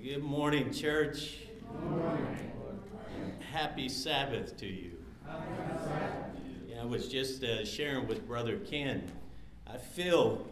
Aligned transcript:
Good 0.00 0.22
morning, 0.22 0.72
church. 0.72 1.38
Good 1.72 1.90
morning. 1.90 2.52
Happy 3.50 3.88
Sabbath 3.88 4.56
to 4.58 4.66
you. 4.68 4.92
Yeah, 6.68 6.82
I 6.82 6.84
was 6.84 7.08
just 7.08 7.42
uh, 7.42 7.64
sharing 7.64 8.06
with 8.06 8.28
Brother 8.28 8.58
Ken. 8.58 9.10
I 9.66 9.76
feel 9.76 10.46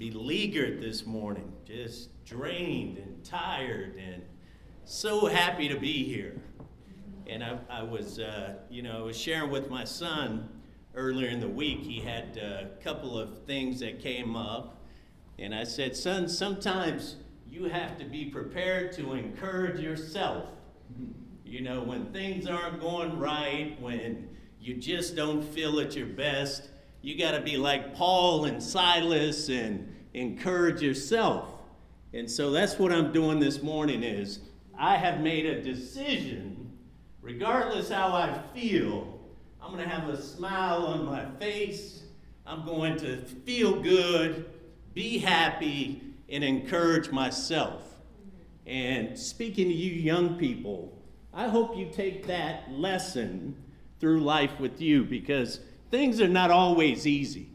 beleaguered 0.00 0.80
this 0.80 1.04
morning, 1.04 1.52
just 1.66 2.08
drained 2.24 2.96
and 2.96 3.22
tired, 3.22 3.94
and 3.96 4.22
so 4.86 5.26
happy 5.26 5.68
to 5.68 5.78
be 5.78 6.02
here. 6.04 6.40
And 7.26 7.44
I, 7.44 7.58
I 7.68 7.82
was, 7.82 8.18
uh, 8.18 8.54
you 8.70 8.80
know, 8.80 8.96
I 8.96 9.02
was 9.02 9.16
sharing 9.16 9.50
with 9.50 9.68
my 9.68 9.84
son 9.84 10.48
earlier 10.94 11.28
in 11.28 11.38
the 11.38 11.48
week. 11.48 11.80
He 11.80 12.00
had 12.00 12.38
a 12.38 12.70
couple 12.82 13.18
of 13.18 13.44
things 13.44 13.78
that 13.80 14.00
came 14.00 14.36
up, 14.36 14.82
and 15.38 15.54
I 15.54 15.64
said, 15.64 15.94
"Son, 15.94 16.30
sometimes 16.30 17.16
you 17.46 17.64
have 17.64 17.98
to 17.98 18.06
be 18.06 18.24
prepared 18.24 18.92
to 18.92 19.12
encourage 19.12 19.80
yourself." 19.80 20.46
You 21.44 21.60
know, 21.60 21.82
when 21.82 22.06
things 22.06 22.46
aren't 22.46 22.80
going 22.80 23.18
right, 23.18 23.76
when 23.78 24.30
you 24.58 24.76
just 24.78 25.14
don't 25.14 25.42
feel 25.42 25.78
at 25.78 25.94
your 25.94 26.06
best, 26.06 26.70
you 27.02 27.18
got 27.18 27.32
to 27.32 27.42
be 27.42 27.58
like 27.58 27.94
Paul 27.94 28.46
and 28.46 28.62
Silas 28.62 29.50
and 29.50 29.89
encourage 30.14 30.82
yourself. 30.82 31.48
And 32.12 32.30
so 32.30 32.50
that's 32.50 32.78
what 32.78 32.92
I'm 32.92 33.12
doing 33.12 33.38
this 33.38 33.62
morning 33.62 34.02
is 34.02 34.40
I 34.78 34.96
have 34.96 35.20
made 35.20 35.46
a 35.46 35.62
decision, 35.62 36.72
regardless 37.22 37.90
how 37.90 38.08
I 38.08 38.40
feel, 38.54 39.20
I'm 39.62 39.72
going 39.72 39.88
to 39.88 39.94
have 39.94 40.08
a 40.08 40.20
smile 40.20 40.86
on 40.86 41.04
my 41.04 41.26
face. 41.38 42.02
I'm 42.46 42.64
going 42.64 42.96
to 42.98 43.18
feel 43.18 43.80
good, 43.80 44.50
be 44.94 45.18
happy, 45.18 46.02
and 46.28 46.42
encourage 46.42 47.10
myself. 47.10 47.82
And 48.66 49.18
speaking 49.18 49.68
to 49.68 49.74
you 49.74 49.92
young 49.92 50.36
people, 50.36 50.96
I 51.32 51.48
hope 51.48 51.76
you 51.76 51.90
take 51.92 52.26
that 52.26 52.72
lesson 52.72 53.54
through 54.00 54.20
life 54.20 54.58
with 54.58 54.80
you 54.80 55.04
because 55.04 55.60
things 55.90 56.20
are 56.20 56.28
not 56.28 56.50
always 56.50 57.06
easy. 57.06 57.50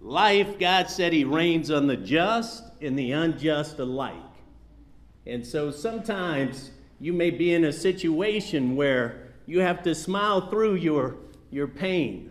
Life, 0.00 0.58
God 0.58 0.88
said 0.88 1.12
He 1.12 1.24
reigns 1.24 1.70
on 1.70 1.86
the 1.86 1.96
just 1.96 2.64
and 2.80 2.98
the 2.98 3.12
unjust 3.12 3.78
alike. 3.78 4.14
And 5.26 5.46
so 5.46 5.70
sometimes 5.70 6.70
you 6.98 7.12
may 7.12 7.30
be 7.30 7.52
in 7.52 7.64
a 7.64 7.72
situation 7.72 8.76
where 8.76 9.28
you 9.46 9.60
have 9.60 9.82
to 9.82 9.94
smile 9.94 10.48
through 10.48 10.76
your, 10.76 11.16
your 11.50 11.68
pain, 11.68 12.30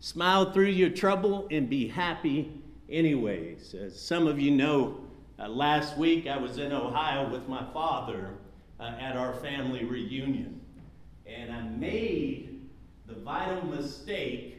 smile 0.00 0.52
through 0.52 0.66
your 0.66 0.90
trouble, 0.90 1.46
and 1.50 1.68
be 1.68 1.88
happy 1.88 2.50
anyways. 2.88 3.74
As 3.74 4.00
some 4.00 4.26
of 4.26 4.40
you 4.40 4.50
know, 4.50 4.98
uh, 5.38 5.48
last 5.48 5.98
week 5.98 6.26
I 6.26 6.38
was 6.38 6.58
in 6.58 6.72
Ohio 6.72 7.30
with 7.30 7.48
my 7.48 7.64
father 7.72 8.30
uh, 8.80 8.94
at 9.00 9.16
our 9.16 9.34
family 9.34 9.84
reunion. 9.84 10.60
And 11.26 11.52
I 11.52 11.62
made 11.62 12.68
the 13.06 13.14
vital 13.14 13.64
mistake 13.66 14.51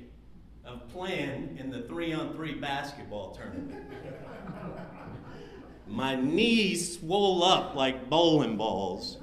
of 0.66 0.88
playing 0.90 1.58
in 1.60 1.70
the 1.70 1.82
three 1.84 2.14
on 2.14 2.34
three 2.34 2.54
basketball 2.54 3.36
tournament. 3.36 3.84
My 5.88 6.16
knees 6.16 7.00
swole 7.00 7.44
up 7.44 7.76
like 7.76 8.10
bowling 8.10 8.56
balls. 8.56 9.18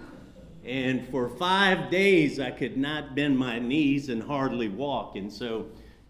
And 0.64 1.08
for 1.08 1.28
five 1.28 1.90
days, 1.90 2.38
I 2.38 2.50
could 2.50 2.76
not 2.76 3.14
bend 3.14 3.38
my 3.38 3.58
knees 3.58 4.10
and 4.10 4.22
hardly 4.22 4.68
walk. 4.68 5.16
And 5.16 5.32
so 5.32 5.68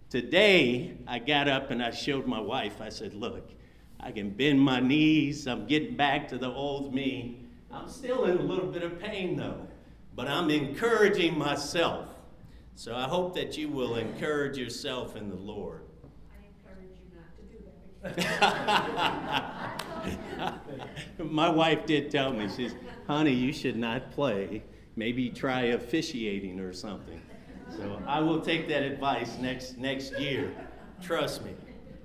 today, 0.09 0.97
I 1.07 1.21
got 1.21 1.47
up 1.47 1.71
and 1.71 1.81
I 1.81 1.93
showed 1.93 2.27
my 2.27 2.41
wife, 2.41 2.81
I 2.81 2.89
said, 2.89 3.15
Look, 3.15 3.53
I 4.01 4.11
can 4.11 4.31
bend 4.31 4.61
my 4.61 4.81
knees. 4.81 5.47
I'm 5.47 5.69
getting 5.69 5.95
back 5.97 6.27
to 6.29 6.39
the 6.39 6.49
old 6.49 6.93
me. 6.93 7.47
I'm 7.71 7.89
still 7.89 8.25
in 8.25 8.39
a 8.39 8.43
little 8.43 8.67
bit 8.67 8.83
of 8.83 8.99
pain 8.99 9.37
though, 9.37 9.69
but 10.17 10.27
I'm 10.27 10.51
encouraging 10.51 11.39
myself. 11.39 12.09
So 12.81 12.97
I 12.97 13.03
hope 13.03 13.35
that 13.35 13.59
you 13.59 13.69
will 13.69 13.97
encourage 13.97 14.57
yourself 14.57 15.15
in 15.15 15.29
the 15.29 15.37
Lord. 15.37 15.83
I 16.33 16.47
encourage 16.47 16.97
you 16.97 17.13
not 17.15 17.37
to 17.37 17.43
do 17.53 18.33
that. 21.19 21.27
My 21.31 21.51
wife 21.51 21.85
did 21.85 22.11
tell 22.11 22.33
me, 22.33 22.49
she's, 22.49 22.75
honey, 23.07 23.35
you 23.35 23.53
should 23.53 23.77
not 23.77 24.13
play. 24.13 24.63
Maybe 24.97 25.29
try 25.29 25.65
officiating 25.65 26.59
or 26.59 26.73
something. 26.73 27.21
So 27.69 28.03
I 28.07 28.21
will 28.21 28.41
take 28.41 28.67
that 28.69 28.83
advice 28.83 29.37
next, 29.37 29.77
next 29.77 30.19
year. 30.19 30.51
Trust 31.03 31.45
me, 31.45 31.53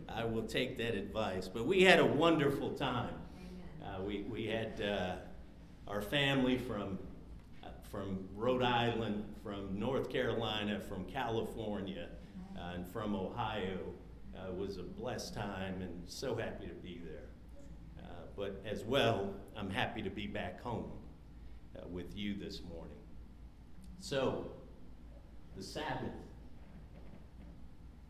I 0.10 0.26
will 0.26 0.44
take 0.44 0.78
that 0.80 0.94
advice. 0.94 1.48
But 1.48 1.66
we 1.66 1.84
had 1.84 2.00
a 2.00 2.06
wonderful 2.06 2.72
time. 2.72 3.14
Uh, 3.82 4.02
we, 4.02 4.24
we 4.24 4.48
had 4.48 4.82
uh, 4.82 5.16
our 5.88 6.02
family 6.02 6.58
from, 6.58 7.00
from 7.96 8.28
Rhode 8.36 8.64
Island, 8.64 9.24
from 9.42 9.80
North 9.80 10.10
Carolina, 10.10 10.82
from 10.82 11.06
California, 11.06 12.10
uh, 12.58 12.74
and 12.74 12.86
from 12.86 13.16
Ohio. 13.16 13.80
Uh, 14.36 14.50
it 14.50 14.56
was 14.56 14.78
a 14.78 14.84
blessed 14.84 15.34
time 15.34 15.82
and 15.82 16.02
so 16.06 16.36
happy 16.36 16.68
to 16.68 16.74
be 16.74 17.02
there. 17.06 17.30
Uh, 18.04 18.08
but 18.36 18.62
as 18.66 18.84
well, 18.84 19.34
I'm 19.56 19.70
happy 19.70 20.02
to 20.02 20.10
be 20.10 20.28
back 20.28 20.62
home 20.62 20.92
uh, 21.78 21.88
with 21.88 22.18
you 22.18 22.36
this 22.36 22.62
morning. 22.70 22.98
So, 24.00 24.52
the 25.56 25.64
Sabbath. 25.64 26.12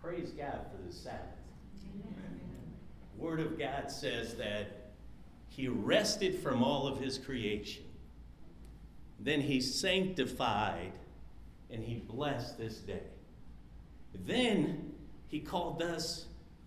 Praise 0.02 0.32
God 0.32 0.62
for 0.72 0.82
the 0.88 0.94
Sabbath. 0.94 1.20
Word 3.18 3.40
of 3.40 3.60
God 3.60 3.92
says 3.92 4.34
that 4.36 4.94
He 5.48 5.68
rested 5.68 6.40
from 6.40 6.64
all 6.64 6.88
of 6.88 7.00
His 7.00 7.20
creation. 7.20 7.84
Then 9.20 9.42
He 9.42 9.62
sanctified 9.62 10.92
and 11.70 11.84
He 11.84 11.96
blessed 11.96 12.58
this 12.58 12.78
day. 12.78 13.04
Then 14.26 14.94
He 15.28 15.40
called 15.40 15.82
us 15.82 16.26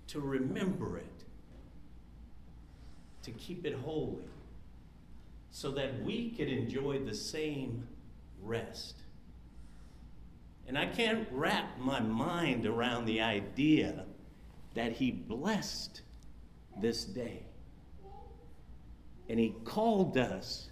to 0.09 0.21
remember 0.21 0.99
it 0.99 1.05
to 3.23 3.31
keep 3.33 3.67
it 3.67 3.75
holy 3.75 4.25
so 5.51 5.71
that 5.73 6.03
we 6.03 6.31
could 6.31 6.49
enjoy 6.49 6.99
the 7.01 7.15
same 7.15 7.87
rest. 8.43 8.95
And 10.67 10.79
I 10.79 10.87
can't 10.87 11.27
wrap 11.31 11.79
my 11.79 12.01
mind 12.01 12.67
around 12.67 13.07
the 13.07 13.21
idea 13.21 14.05
that 14.75 14.93
He 14.93 15.11
blessed 15.11 16.03
this 16.81 17.05
day. 17.05 17.43
And 19.29 19.39
He 19.39 19.55
called 19.65 20.17
us 20.17 20.69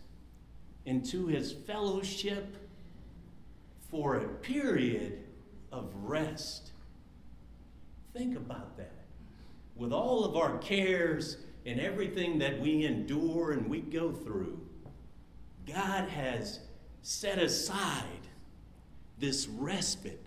into 0.86 1.26
His 1.26 1.52
fellowship 1.52 2.56
for 3.90 4.16
a 4.16 4.28
period 4.28 5.24
of 5.70 5.92
rest. 6.02 6.70
Think 8.12 8.36
about 8.36 8.76
that. 8.78 8.92
With 9.74 9.92
all 9.92 10.24
of 10.24 10.36
our 10.36 10.56
cares 10.58 11.36
and 11.66 11.78
everything 11.78 12.38
that 12.38 12.60
we 12.60 12.84
endure 12.86 13.52
and 13.52 13.68
we 13.68 13.80
go 13.80 14.10
through, 14.10 14.58
God 15.66 16.08
has 16.08 16.60
set 17.02 17.38
aside 17.38 18.02
this 19.18 19.46
respite. 19.46 20.24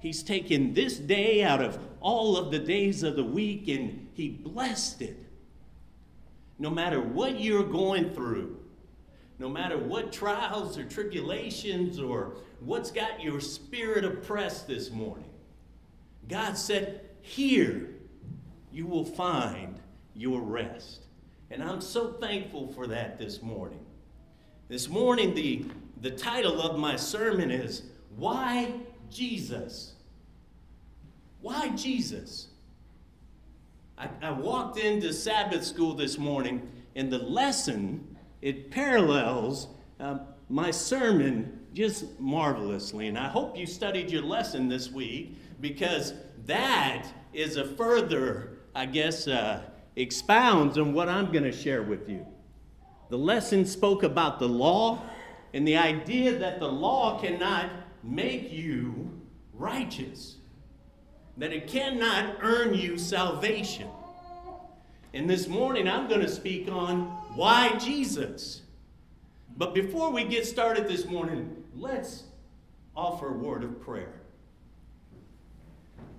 He's 0.00 0.22
taken 0.22 0.74
this 0.74 0.98
day 0.98 1.42
out 1.42 1.62
of 1.62 1.78
all 2.00 2.36
of 2.36 2.50
the 2.50 2.58
days 2.58 3.02
of 3.02 3.16
the 3.16 3.24
week 3.24 3.68
and 3.68 4.08
He 4.14 4.28
blessed 4.28 5.02
it. 5.02 5.16
No 6.58 6.70
matter 6.70 7.00
what 7.00 7.40
you're 7.40 7.64
going 7.64 8.10
through, 8.10 8.61
no 9.42 9.48
matter 9.48 9.76
what 9.76 10.12
trials 10.12 10.78
or 10.78 10.84
tribulations 10.84 11.98
or 11.98 12.36
what's 12.60 12.92
got 12.92 13.20
your 13.20 13.40
spirit 13.40 14.04
oppressed 14.04 14.68
this 14.68 14.92
morning, 14.92 15.28
God 16.28 16.56
said, 16.56 17.00
Here 17.22 17.88
you 18.70 18.86
will 18.86 19.04
find 19.04 19.80
your 20.14 20.40
rest. 20.40 21.00
And 21.50 21.60
I'm 21.60 21.80
so 21.80 22.12
thankful 22.12 22.72
for 22.72 22.86
that 22.86 23.18
this 23.18 23.42
morning. 23.42 23.84
This 24.68 24.88
morning, 24.88 25.34
the, 25.34 25.64
the 26.00 26.12
title 26.12 26.62
of 26.62 26.78
my 26.78 26.94
sermon 26.94 27.50
is 27.50 27.82
Why 28.14 28.72
Jesus? 29.10 29.94
Why 31.40 31.70
Jesus? 31.70 32.46
I, 33.98 34.08
I 34.22 34.30
walked 34.30 34.78
into 34.78 35.12
Sabbath 35.12 35.64
school 35.64 35.94
this 35.94 36.16
morning, 36.16 36.70
and 36.94 37.10
the 37.12 37.18
lesson, 37.18 38.11
it 38.42 38.70
parallels 38.70 39.68
uh, 40.00 40.18
my 40.48 40.70
sermon 40.70 41.60
just 41.72 42.20
marvelously. 42.20 43.08
And 43.08 43.16
I 43.16 43.28
hope 43.28 43.56
you 43.56 43.66
studied 43.66 44.10
your 44.10 44.22
lesson 44.22 44.68
this 44.68 44.90
week 44.90 45.38
because 45.60 46.12
that 46.44 47.06
is 47.32 47.56
a 47.56 47.64
further, 47.64 48.58
I 48.74 48.86
guess, 48.86 49.28
uh, 49.28 49.62
expounds 49.96 50.76
on 50.76 50.92
what 50.92 51.08
I'm 51.08 51.30
going 51.30 51.44
to 51.44 51.52
share 51.52 51.82
with 51.82 52.08
you. 52.08 52.26
The 53.08 53.16
lesson 53.16 53.64
spoke 53.64 54.02
about 54.02 54.38
the 54.38 54.48
law 54.48 55.02
and 55.54 55.66
the 55.66 55.76
idea 55.76 56.38
that 56.38 56.58
the 56.58 56.68
law 56.68 57.20
cannot 57.20 57.70
make 58.02 58.50
you 58.52 59.20
righteous, 59.52 60.38
that 61.36 61.52
it 61.52 61.68
cannot 61.68 62.38
earn 62.40 62.74
you 62.74 62.98
salvation. 62.98 63.88
And 65.14 65.28
this 65.28 65.46
morning 65.46 65.88
I'm 65.88 66.08
going 66.08 66.22
to 66.22 66.28
speak 66.28 66.68
on 66.70 67.21
why 67.34 67.76
Jesus. 67.78 68.62
But 69.56 69.74
before 69.74 70.10
we 70.10 70.24
get 70.24 70.46
started 70.46 70.88
this 70.88 71.04
morning, 71.04 71.64
let's 71.74 72.24
offer 72.96 73.28
a 73.28 73.36
word 73.36 73.64
of 73.64 73.80
prayer. 73.80 74.20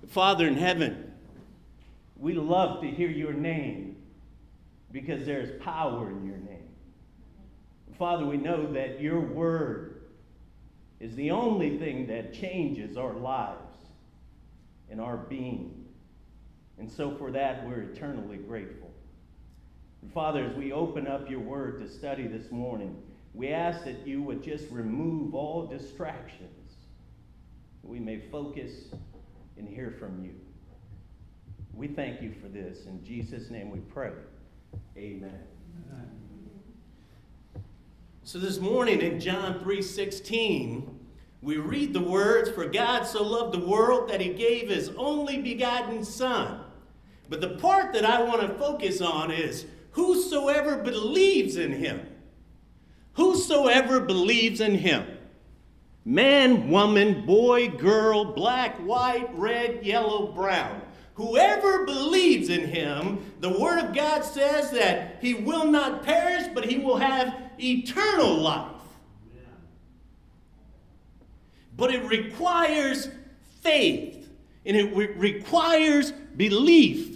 Father 0.08 0.46
in 0.46 0.56
heaven, 0.56 1.12
we 2.16 2.34
love 2.34 2.80
to 2.82 2.88
hear 2.88 3.08
your 3.08 3.32
name 3.32 3.96
because 4.92 5.26
there's 5.26 5.60
power 5.62 6.10
in 6.10 6.24
your 6.26 6.36
name. 6.36 6.68
Father, 7.98 8.24
we 8.24 8.36
know 8.36 8.72
that 8.72 9.00
your 9.00 9.20
word 9.20 10.02
is 11.00 11.14
the 11.16 11.30
only 11.30 11.78
thing 11.78 12.06
that 12.06 12.32
changes 12.32 12.96
our 12.96 13.14
lives 13.14 13.76
and 14.90 15.00
our 15.00 15.16
being. 15.16 15.84
And 16.78 16.90
so 16.90 17.14
for 17.16 17.30
that, 17.32 17.66
we're 17.66 17.82
eternally 17.82 18.36
grateful. 18.36 18.83
Father, 20.12 20.44
as 20.44 20.56
we 20.56 20.72
open 20.72 21.06
up 21.06 21.30
your 21.30 21.40
word 21.40 21.80
to 21.80 21.88
study 21.88 22.26
this 22.26 22.50
morning, 22.50 22.96
we 23.32 23.48
ask 23.48 23.84
that 23.84 24.06
you 24.06 24.22
would 24.22 24.42
just 24.42 24.70
remove 24.70 25.34
all 25.34 25.66
distractions, 25.66 26.74
that 27.82 27.88
we 27.88 27.98
may 27.98 28.20
focus 28.30 28.70
and 29.56 29.68
hear 29.68 29.94
from 29.98 30.22
you. 30.22 30.34
We 31.72 31.88
thank 31.88 32.22
you 32.22 32.32
for 32.40 32.48
this. 32.48 32.86
In 32.86 33.04
Jesus' 33.04 33.50
name 33.50 33.70
we 33.70 33.80
pray. 33.80 34.12
Amen. 34.96 35.40
So 38.26 38.38
this 38.38 38.58
morning 38.58 39.02
in 39.02 39.20
John 39.20 39.60
3:16, 39.60 40.98
we 41.42 41.58
read 41.58 41.92
the 41.92 42.00
words, 42.00 42.48
For 42.48 42.64
God 42.64 43.02
so 43.06 43.22
loved 43.22 43.52
the 43.52 43.66
world 43.66 44.08
that 44.08 44.20
he 44.20 44.32
gave 44.32 44.70
his 44.70 44.88
only 44.96 45.42
begotten 45.42 46.04
Son. 46.04 46.60
But 47.28 47.42
the 47.42 47.56
part 47.56 47.92
that 47.92 48.04
I 48.04 48.22
want 48.22 48.40
to 48.40 48.48
focus 48.54 49.02
on 49.02 49.30
is 49.30 49.66
whosoever 49.94 50.76
believes 50.76 51.56
in 51.56 51.72
him. 51.72 52.06
Whosoever 53.14 54.00
believes 54.00 54.60
in 54.60 54.74
him. 54.74 55.06
Man, 56.04 56.68
woman, 56.68 57.24
boy, 57.24 57.68
girl, 57.68 58.24
black, 58.24 58.76
white, 58.78 59.28
red, 59.34 59.86
yellow, 59.86 60.32
brown. 60.32 60.82
Whoever 61.14 61.86
believes 61.86 62.48
in 62.48 62.66
him, 62.66 63.32
the 63.38 63.56
Word 63.56 63.84
of 63.84 63.94
God 63.94 64.22
says 64.24 64.72
that 64.72 65.18
he 65.20 65.34
will 65.34 65.66
not 65.66 66.02
perish, 66.02 66.48
but 66.52 66.64
he 66.64 66.78
will 66.78 66.96
have 66.96 67.34
eternal 67.58 68.34
life. 68.34 68.72
But 71.76 71.94
it 71.94 72.04
requires 72.04 73.08
faith, 73.60 74.28
and 74.66 74.76
it 74.76 74.94
re- 74.94 75.12
requires 75.14 76.10
belief 76.36 77.14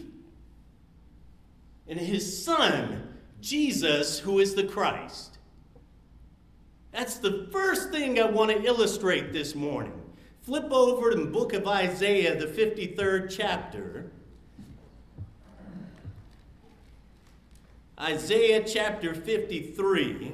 in 1.89 1.99
his 1.99 2.45
Son, 2.45 3.15
Jesus, 3.41 4.21
who 4.21 4.39
is 4.39 4.55
the 4.55 4.65
Christ. 4.65 5.39
That's 6.93 7.17
the 7.17 7.49
first 7.51 7.91
thing 7.91 8.21
I 8.21 8.27
want 8.27 8.51
to 8.51 8.63
illustrate 8.63 9.33
this 9.33 9.55
morning. 9.55 10.01
Flip 10.43 10.71
over 10.71 11.11
to 11.11 11.17
the 11.17 11.27
book 11.27 11.53
of 11.53 11.67
Isaiah, 11.67 12.39
the 12.39 12.47
53rd 12.47 13.35
chapter. 13.35 14.11
Isaiah 18.01 18.63
chapter 18.65 19.13
53, 19.13 20.33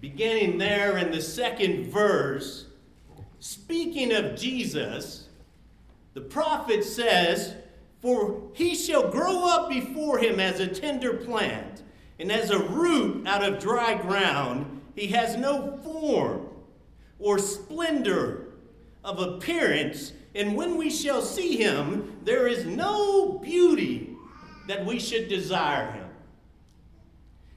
beginning 0.00 0.58
there 0.58 0.96
in 0.96 1.10
the 1.10 1.20
second 1.20 1.90
verse, 1.90 2.66
speaking 3.40 4.12
of 4.12 4.36
Jesus, 4.36 5.28
the 6.14 6.20
prophet 6.20 6.84
says, 6.84 7.56
For 8.00 8.50
he 8.54 8.74
shall 8.74 9.10
grow 9.10 9.46
up 9.46 9.68
before 9.68 10.18
him 10.18 10.40
as 10.40 10.58
a 10.58 10.66
tender 10.66 11.14
plant, 11.14 11.82
and 12.18 12.32
as 12.32 12.50
a 12.50 12.58
root 12.58 13.26
out 13.26 13.42
of 13.42 13.60
dry 13.60 13.94
ground. 13.94 14.80
He 14.94 15.08
has 15.08 15.36
no 15.36 15.78
form 15.82 16.48
or 17.18 17.38
splendor 17.38 18.48
of 19.04 19.18
appearance, 19.18 20.12
and 20.34 20.56
when 20.56 20.76
we 20.76 20.90
shall 20.90 21.22
see 21.22 21.56
him, 21.56 22.18
there 22.24 22.46
is 22.46 22.66
no 22.66 23.38
beauty 23.38 24.16
that 24.66 24.84
we 24.84 24.98
should 24.98 25.28
desire 25.28 25.90
him. 25.92 26.06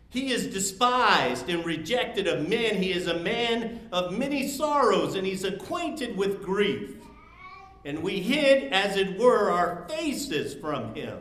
He 0.09 0.31
is 0.31 0.47
despised 0.47 1.49
and 1.49 1.65
rejected 1.65 2.27
of 2.27 2.47
men. 2.47 2.81
He 2.81 2.91
is 2.91 3.07
a 3.07 3.19
man 3.19 3.87
of 3.91 4.17
many 4.17 4.47
sorrows, 4.47 5.15
and 5.15 5.25
he's 5.25 5.43
acquainted 5.43 6.15
with 6.15 6.43
grief. 6.43 6.95
And 7.85 8.01
we 8.01 8.19
hid, 8.21 8.71
as 8.71 8.95
it 8.95 9.19
were, 9.19 9.51
our 9.51 9.85
faces 9.89 10.53
from 10.53 10.95
him. 10.95 11.19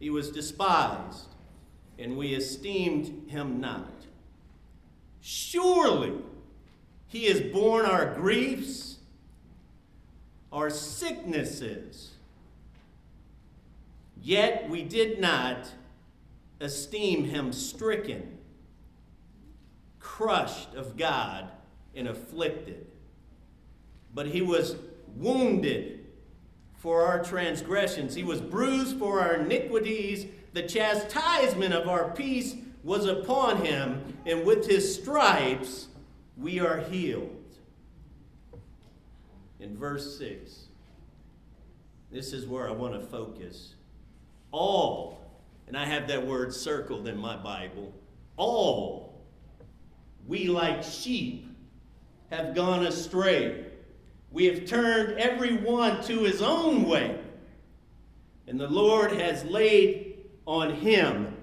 He 0.00 0.10
was 0.10 0.30
despised, 0.30 1.28
and 1.98 2.16
we 2.16 2.34
esteemed 2.34 3.30
him 3.30 3.60
not. 3.60 4.06
Surely, 5.20 6.14
he 7.06 7.26
has 7.26 7.40
borne 7.40 7.84
our 7.84 8.14
griefs, 8.14 8.96
our 10.52 10.70
sicknesses. 10.70 12.12
Yet 14.20 14.68
we 14.70 14.82
did 14.82 15.20
not 15.20 15.70
esteem 16.60 17.24
him 17.24 17.52
stricken, 17.52 18.38
crushed 20.00 20.74
of 20.74 20.96
God, 20.96 21.50
and 21.94 22.08
afflicted. 22.08 22.86
But 24.14 24.26
he 24.26 24.42
was 24.42 24.76
wounded 25.16 26.06
for 26.76 27.02
our 27.02 27.22
transgressions, 27.22 28.14
he 28.14 28.24
was 28.24 28.40
bruised 28.40 28.98
for 28.98 29.20
our 29.20 29.34
iniquities. 29.36 30.26
The 30.52 30.62
chastisement 30.62 31.72
of 31.72 31.88
our 31.88 32.10
peace 32.10 32.56
was 32.82 33.06
upon 33.06 33.64
him, 33.64 34.18
and 34.26 34.44
with 34.44 34.66
his 34.66 34.94
stripes 34.94 35.88
we 36.36 36.58
are 36.58 36.78
healed. 36.78 37.30
In 39.60 39.76
verse 39.76 40.18
6, 40.18 40.66
this 42.10 42.32
is 42.32 42.46
where 42.46 42.68
I 42.68 42.72
want 42.72 42.94
to 42.94 43.00
focus. 43.00 43.76
All, 44.50 45.20
and 45.68 45.76
I 45.76 45.86
have 45.86 46.08
that 46.08 46.26
word 46.26 46.52
circled 46.52 47.06
in 47.06 47.16
my 47.16 47.36
Bible, 47.36 47.94
all 48.36 49.12
we 50.26 50.48
like 50.48 50.82
sheep 50.82 51.46
have 52.30 52.54
gone 52.54 52.86
astray. 52.86 53.66
We 54.32 54.46
have 54.46 54.64
turned 54.64 55.18
every 55.18 55.56
one 55.56 56.02
to 56.04 56.20
his 56.20 56.40
own 56.40 56.84
way. 56.84 57.18
And 58.46 58.58
the 58.58 58.68
Lord 58.68 59.12
has 59.12 59.44
laid 59.44 60.16
on 60.46 60.74
him 60.74 61.36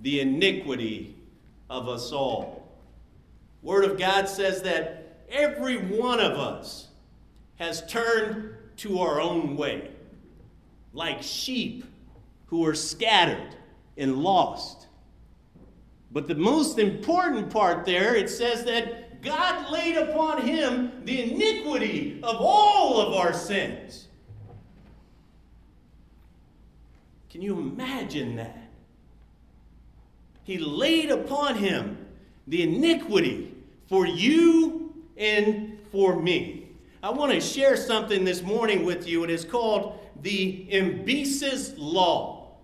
the 0.00 0.20
iniquity 0.20 1.14
of 1.68 1.88
us 1.88 2.10
all. 2.10 2.68
Word 3.62 3.84
of 3.84 3.98
God 3.98 4.28
says 4.28 4.62
that 4.62 5.24
every 5.30 5.76
one 5.76 6.20
of 6.20 6.32
us 6.32 6.88
has 7.56 7.86
turned 7.86 8.54
to 8.78 8.98
our 8.98 9.20
own 9.20 9.56
way, 9.56 9.90
like 10.92 11.22
sheep 11.22 11.84
who 12.46 12.66
are 12.66 12.74
scattered 12.74 13.54
and 13.96 14.16
lost. 14.16 14.88
But 16.10 16.26
the 16.26 16.34
most 16.34 16.78
important 16.78 17.50
part 17.50 17.84
there, 17.86 18.14
it 18.14 18.28
says 18.28 18.64
that 18.64 19.11
God 19.22 19.70
laid 19.70 19.96
upon 19.96 20.42
him 20.42 21.04
the 21.04 21.32
iniquity 21.32 22.18
of 22.22 22.36
all 22.40 23.00
of 23.00 23.14
our 23.14 23.32
sins. 23.32 24.08
Can 27.30 27.40
you 27.40 27.58
imagine 27.58 28.36
that? 28.36 28.68
He 30.44 30.58
laid 30.58 31.10
upon 31.10 31.54
him 31.54 32.06
the 32.48 32.62
iniquity 32.62 33.54
for 33.88 34.06
you 34.06 34.92
and 35.16 35.78
for 35.92 36.20
me. 36.20 36.68
I 37.02 37.10
want 37.10 37.32
to 37.32 37.40
share 37.40 37.76
something 37.76 38.24
this 38.24 38.42
morning 38.42 38.84
with 38.84 39.08
you. 39.08 39.22
It 39.24 39.30
is 39.30 39.44
called 39.44 39.98
the 40.20 40.66
Imbesis 40.70 41.74
Law. 41.76 42.56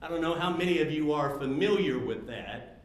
I 0.00 0.08
don't 0.08 0.20
know 0.20 0.34
how 0.34 0.50
many 0.50 0.80
of 0.80 0.92
you 0.92 1.12
are 1.12 1.38
familiar 1.38 1.98
with 1.98 2.26
that. 2.28 2.77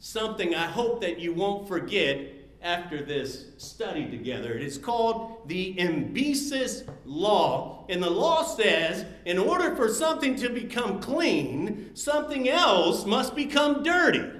Something 0.00 0.54
I 0.54 0.66
hope 0.66 1.02
that 1.02 1.20
you 1.20 1.34
won't 1.34 1.68
forget 1.68 2.18
after 2.62 3.04
this 3.04 3.46
study 3.58 4.10
together. 4.10 4.54
It 4.54 4.62
is 4.62 4.78
called 4.78 5.46
the 5.46 5.78
Imbesis 5.78 6.84
Law. 7.04 7.84
And 7.90 8.02
the 8.02 8.10
law 8.10 8.42
says 8.42 9.04
in 9.26 9.38
order 9.38 9.76
for 9.76 9.88
something 9.90 10.36
to 10.36 10.48
become 10.48 11.00
clean, 11.00 11.90
something 11.94 12.48
else 12.48 13.04
must 13.04 13.36
become 13.36 13.82
dirty. 13.82 14.30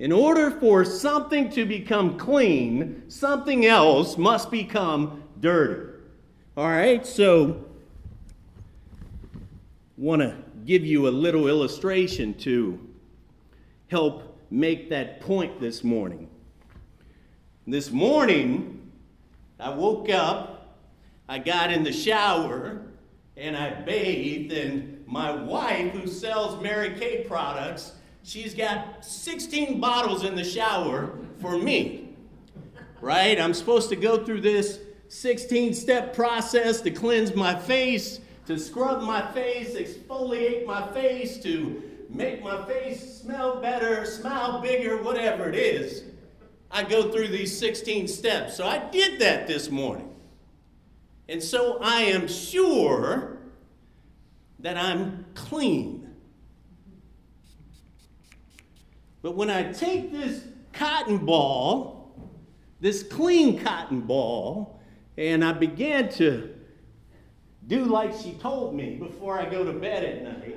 In 0.00 0.10
order 0.10 0.50
for 0.50 0.84
something 0.84 1.50
to 1.50 1.64
become 1.64 2.18
clean, 2.18 3.04
something 3.08 3.66
else 3.66 4.18
must 4.18 4.50
become 4.50 5.22
dirty. 5.40 5.92
All 6.56 6.68
right, 6.68 7.06
so 7.06 7.64
want 9.96 10.22
to 10.22 10.34
give 10.64 10.84
you 10.84 11.08
a 11.08 11.10
little 11.10 11.48
illustration 11.48 12.34
to 12.34 12.78
help 13.88 14.38
make 14.50 14.90
that 14.90 15.20
point 15.20 15.60
this 15.60 15.82
morning. 15.84 16.28
This 17.66 17.90
morning, 17.90 18.90
I 19.58 19.70
woke 19.70 20.10
up, 20.10 20.78
I 21.28 21.38
got 21.38 21.72
in 21.72 21.84
the 21.84 21.92
shower, 21.92 22.82
and 23.36 23.56
I 23.56 23.70
bathed, 23.82 24.52
and 24.52 25.04
my 25.06 25.30
wife, 25.30 25.92
who 25.92 26.06
sells 26.06 26.62
Mary 26.62 26.98
Kay 26.98 27.24
products, 27.26 27.92
she's 28.22 28.54
got 28.54 29.04
16 29.04 29.80
bottles 29.80 30.24
in 30.24 30.34
the 30.34 30.44
shower 30.44 31.18
for 31.40 31.58
me. 31.58 32.14
Right? 33.00 33.40
I'm 33.40 33.54
supposed 33.54 33.88
to 33.90 33.96
go 33.96 34.24
through 34.24 34.42
this 34.42 34.80
16 35.08 35.74
step 35.74 36.14
process 36.14 36.80
to 36.82 36.90
cleanse 36.90 37.34
my 37.34 37.54
face, 37.58 38.20
to 38.46 38.58
scrub 38.58 39.02
my 39.02 39.30
face, 39.32 39.74
exfoliate 39.74 40.66
my 40.66 40.90
face, 40.92 41.38
to 41.42 41.82
make 42.08 42.42
my 42.42 42.64
face 42.66 43.20
smell 43.20 43.60
better, 43.60 44.04
smile 44.04 44.60
bigger, 44.60 45.02
whatever 45.02 45.48
it 45.48 45.54
is. 45.54 46.04
I 46.70 46.84
go 46.84 47.10
through 47.10 47.28
these 47.28 47.56
16 47.58 48.08
steps. 48.08 48.56
So 48.56 48.66
I 48.66 48.78
did 48.90 49.20
that 49.20 49.46
this 49.46 49.70
morning. 49.70 50.14
And 51.28 51.42
so 51.42 51.78
I 51.80 52.02
am 52.02 52.28
sure 52.28 53.38
that 54.60 54.76
I'm 54.76 55.26
clean. 55.34 56.14
But 59.22 59.36
when 59.36 59.50
I 59.50 59.72
take 59.72 60.12
this 60.12 60.42
cotton 60.72 61.18
ball, 61.18 62.12
this 62.80 63.02
clean 63.02 63.58
cotton 63.58 64.00
ball, 64.00 64.80
and 65.16 65.44
I 65.44 65.52
began 65.52 66.08
to 66.14 66.54
do 67.70 67.84
like 67.84 68.12
she 68.20 68.32
told 68.32 68.74
me 68.74 68.96
before 68.96 69.40
I 69.40 69.48
go 69.48 69.64
to 69.64 69.72
bed 69.72 70.04
at 70.04 70.24
night. 70.24 70.56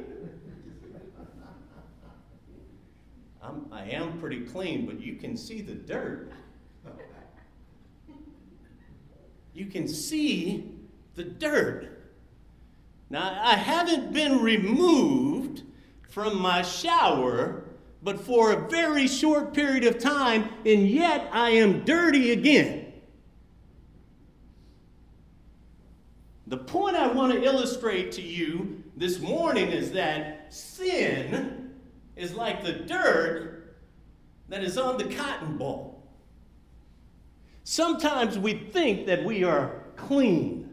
I'm, 3.39 3.67
I 3.72 3.84
am 3.91 4.20
pretty 4.20 4.41
clean, 4.41 4.88
but 4.88 5.00
you 5.00 5.15
can 5.15 5.38
see 5.38 5.62
the 5.62 5.75
dirt. 5.75 6.32
You 9.53 9.67
can 9.67 9.88
see 9.88 10.72
the 11.13 11.24
dirt. 11.24 12.12
Now, 13.12 13.39
I 13.43 13.58
haven't 13.58 14.12
been 14.12 14.41
removed 14.41 15.62
from 16.10 16.41
my 16.41 16.63
shower, 16.63 17.65
but 18.01 18.20
for 18.20 18.53
a 18.53 18.67
very 18.70 19.08
short 19.08 19.53
period 19.53 19.84
of 19.84 20.00
time, 20.00 20.50
and 20.65 20.88
yet 20.89 21.29
I 21.32 21.51
am 21.51 21.86
dirty 21.86 22.32
again. 22.32 22.83
The 26.48 26.58
point 26.58 26.96
I 26.96 27.08
want 27.08 27.32
to 27.34 27.44
illustrate 27.44 28.12
to 28.14 28.22
you 28.22 28.84
this 28.98 29.20
morning 29.20 29.70
is 29.70 29.92
that 29.94 30.54
sin 30.54 31.72
is 32.16 32.34
like 32.34 32.64
the 32.64 32.74
dirt 32.74 33.78
that 34.50 34.64
is 34.64 34.78
on 34.78 34.98
the 34.98 35.06
cotton 35.06 35.58
ball. 35.58 36.04
Sometimes 37.64 38.38
we 38.38 38.54
think 38.54 39.08
that 39.08 39.24
we 39.24 39.46
are 39.46 39.84
clean, 39.96 40.70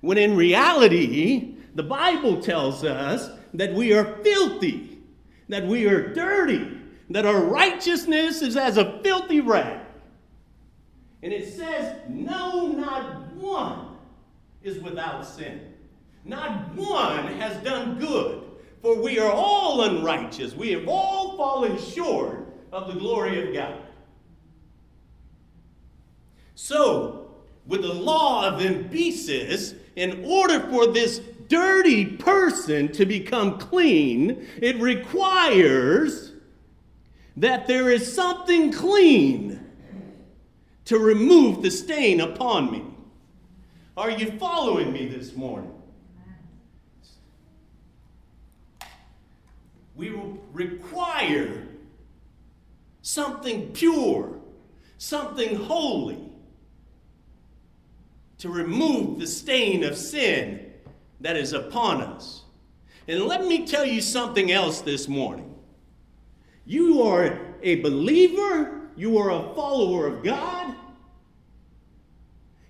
when 0.00 0.16
in 0.16 0.34
reality, 0.34 1.56
the 1.74 1.82
Bible 1.82 2.40
tells 2.40 2.82
us 2.82 3.30
that 3.52 3.74
we 3.74 3.92
are 3.92 4.22
filthy, 4.22 4.98
that 5.50 5.66
we 5.66 5.86
are 5.86 6.14
dirty, 6.14 6.80
that 7.10 7.26
our 7.26 7.40
righteousness 7.40 8.40
is 8.40 8.56
as 8.56 8.78
a 8.78 8.98
filthy 9.02 9.42
rag. 9.42 9.80
And 11.22 11.34
it 11.34 11.52
says, 11.52 12.00
No, 12.08 12.68
not 12.68 13.32
one 13.34 13.85
is 14.66 14.82
without 14.82 15.24
sin. 15.24 15.60
Not 16.24 16.74
one 16.74 17.26
has 17.38 17.56
done 17.62 17.98
good, 17.98 18.42
for 18.82 19.00
we 19.00 19.18
are 19.18 19.30
all 19.30 19.82
unrighteous. 19.82 20.54
We 20.54 20.72
have 20.72 20.88
all 20.88 21.36
fallen 21.36 21.78
short 21.78 22.48
of 22.72 22.88
the 22.88 22.98
glory 22.98 23.46
of 23.46 23.54
God. 23.54 23.80
So, 26.56 27.30
with 27.66 27.82
the 27.82 27.94
law 27.94 28.48
of 28.48 28.60
imbesis, 28.60 29.74
in 29.94 30.24
order 30.24 30.60
for 30.68 30.88
this 30.88 31.20
dirty 31.48 32.04
person 32.04 32.90
to 32.92 33.06
become 33.06 33.58
clean, 33.58 34.48
it 34.60 34.80
requires 34.80 36.32
that 37.36 37.66
there 37.66 37.90
is 37.90 38.12
something 38.12 38.72
clean 38.72 39.64
to 40.86 40.98
remove 40.98 41.62
the 41.62 41.70
stain 41.70 42.20
upon 42.20 42.72
me. 42.72 42.95
Are 43.96 44.10
you 44.10 44.32
following 44.32 44.92
me 44.92 45.06
this 45.06 45.34
morning? 45.34 45.72
We 49.94 50.14
require 50.52 51.66
something 53.00 53.72
pure, 53.72 54.38
something 54.98 55.56
holy 55.56 56.18
to 58.38 58.50
remove 58.50 59.18
the 59.18 59.26
stain 59.26 59.82
of 59.82 59.96
sin 59.96 60.72
that 61.20 61.36
is 61.38 61.54
upon 61.54 62.02
us. 62.02 62.42
And 63.08 63.22
let 63.22 63.46
me 63.46 63.66
tell 63.66 63.86
you 63.86 64.02
something 64.02 64.52
else 64.52 64.82
this 64.82 65.08
morning. 65.08 65.54
You 66.66 67.02
are 67.02 67.38
a 67.62 67.76
believer, 67.76 68.90
you 68.94 69.16
are 69.16 69.30
a 69.30 69.54
follower 69.54 70.06
of 70.06 70.22
God, 70.22 70.74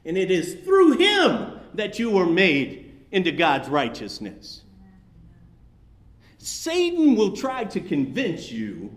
and 0.07 0.17
it 0.17 0.31
is 0.31 0.55
through 0.65 0.93
him 0.93 1.59
that 1.75 1.99
you 1.99 2.11
were 2.11 2.27
made 2.27 2.95
into 3.11 3.33
God's 3.33 3.69
righteousness. 3.69 4.63
Satan 6.39 7.17
will 7.17 7.37
try 7.37 7.65
to 7.65 7.81
convince 7.81 8.51
you 8.53 8.95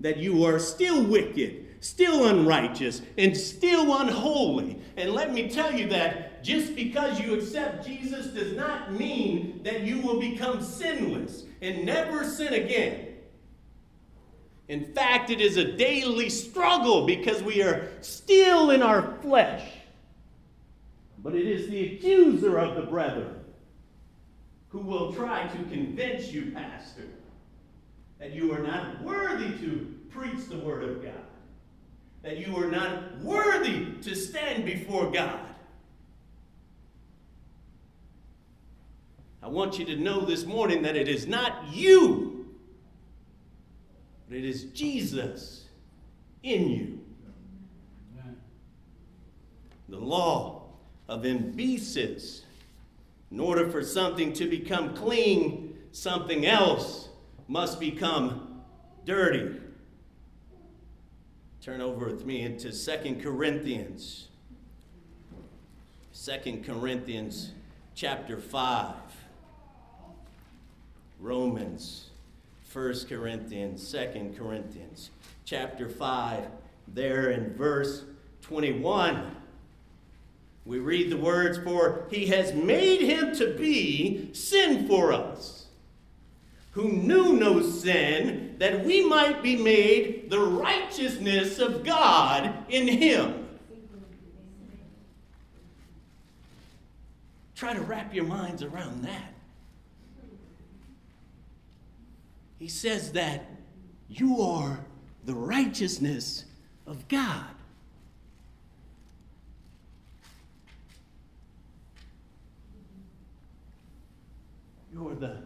that 0.00 0.18
you 0.18 0.44
are 0.44 0.58
still 0.58 1.02
wicked, 1.02 1.66
still 1.80 2.26
unrighteous, 2.26 3.00
and 3.16 3.34
still 3.34 3.98
unholy. 3.98 4.78
And 4.98 5.12
let 5.12 5.32
me 5.32 5.48
tell 5.48 5.72
you 5.72 5.88
that 5.88 6.44
just 6.44 6.76
because 6.76 7.18
you 7.18 7.34
accept 7.34 7.86
Jesus 7.86 8.26
does 8.26 8.52
not 8.54 8.92
mean 8.92 9.62
that 9.62 9.80
you 9.82 10.00
will 10.00 10.20
become 10.20 10.62
sinless 10.62 11.44
and 11.62 11.86
never 11.86 12.24
sin 12.24 12.52
again. 12.52 13.06
In 14.68 14.92
fact, 14.92 15.30
it 15.30 15.40
is 15.40 15.56
a 15.56 15.72
daily 15.76 16.28
struggle 16.28 17.06
because 17.06 17.42
we 17.42 17.62
are 17.62 17.88
still 18.02 18.70
in 18.70 18.82
our 18.82 19.16
flesh 19.22 19.62
but 21.26 21.34
it 21.34 21.44
is 21.44 21.66
the 21.66 21.96
accuser 21.96 22.56
of 22.56 22.76
the 22.76 22.82
brethren 22.82 23.34
who 24.68 24.78
will 24.78 25.12
try 25.12 25.44
to 25.48 25.58
convince 25.64 26.30
you, 26.30 26.52
Pastor, 26.52 27.02
that 28.20 28.32
you 28.32 28.52
are 28.52 28.60
not 28.60 29.02
worthy 29.02 29.48
to 29.58 29.92
preach 30.08 30.46
the 30.48 30.56
Word 30.58 30.84
of 30.84 31.02
God, 31.02 31.26
that 32.22 32.38
you 32.38 32.56
are 32.56 32.70
not 32.70 33.18
worthy 33.22 33.86
to 34.02 34.14
stand 34.14 34.64
before 34.64 35.10
God. 35.10 35.40
I 39.42 39.48
want 39.48 39.80
you 39.80 39.84
to 39.86 39.96
know 39.96 40.20
this 40.20 40.46
morning 40.46 40.82
that 40.82 40.94
it 40.94 41.08
is 41.08 41.26
not 41.26 41.72
you, 41.72 42.54
but 44.28 44.38
it 44.38 44.44
is 44.44 44.62
Jesus 44.66 45.64
in 46.44 46.68
you. 46.68 47.00
The 49.88 49.98
law 49.98 50.55
of 51.08 51.24
imbesis. 51.24 52.42
In 53.30 53.40
order 53.40 53.68
for 53.68 53.82
something 53.82 54.32
to 54.34 54.48
become 54.48 54.94
clean, 54.94 55.76
something 55.92 56.46
else 56.46 57.08
must 57.48 57.80
become 57.80 58.62
dirty. 59.04 59.60
Turn 61.60 61.80
over 61.80 62.06
with 62.06 62.24
me 62.24 62.42
into 62.42 62.72
Second 62.72 63.22
Corinthians. 63.22 64.28
Second 66.12 66.64
Corinthians 66.64 67.52
chapter 67.94 68.38
5. 68.38 68.94
Romans, 71.18 72.10
First 72.64 73.08
Corinthians, 73.08 73.86
Second 73.86 74.36
Corinthians 74.36 75.10
chapter 75.44 75.88
5. 75.88 76.44
There 76.88 77.30
in 77.30 77.54
verse 77.54 78.04
21 78.42 79.34
we 80.66 80.80
read 80.80 81.10
the 81.10 81.16
words, 81.16 81.58
For 81.58 82.06
he 82.10 82.26
has 82.26 82.52
made 82.52 83.00
him 83.00 83.34
to 83.36 83.54
be 83.54 84.34
sin 84.34 84.88
for 84.88 85.12
us, 85.12 85.66
who 86.72 86.90
knew 86.90 87.34
no 87.34 87.62
sin, 87.62 88.56
that 88.58 88.84
we 88.84 89.06
might 89.06 89.42
be 89.42 89.56
made 89.56 90.28
the 90.28 90.40
righteousness 90.40 91.60
of 91.60 91.84
God 91.84 92.52
in 92.68 92.88
him. 92.88 93.46
Try 97.54 97.72
to 97.72 97.80
wrap 97.80 98.12
your 98.12 98.24
minds 98.24 98.62
around 98.62 99.04
that. 99.04 99.32
He 102.58 102.68
says 102.68 103.12
that 103.12 103.50
you 104.08 104.40
are 104.42 104.80
the 105.24 105.34
righteousness 105.34 106.44
of 106.86 107.06
God. 107.08 107.55
You're 114.96 115.14
the 115.14 115.36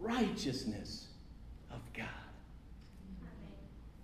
righteousness 0.00 1.06
of 1.70 1.80
God. 1.94 2.06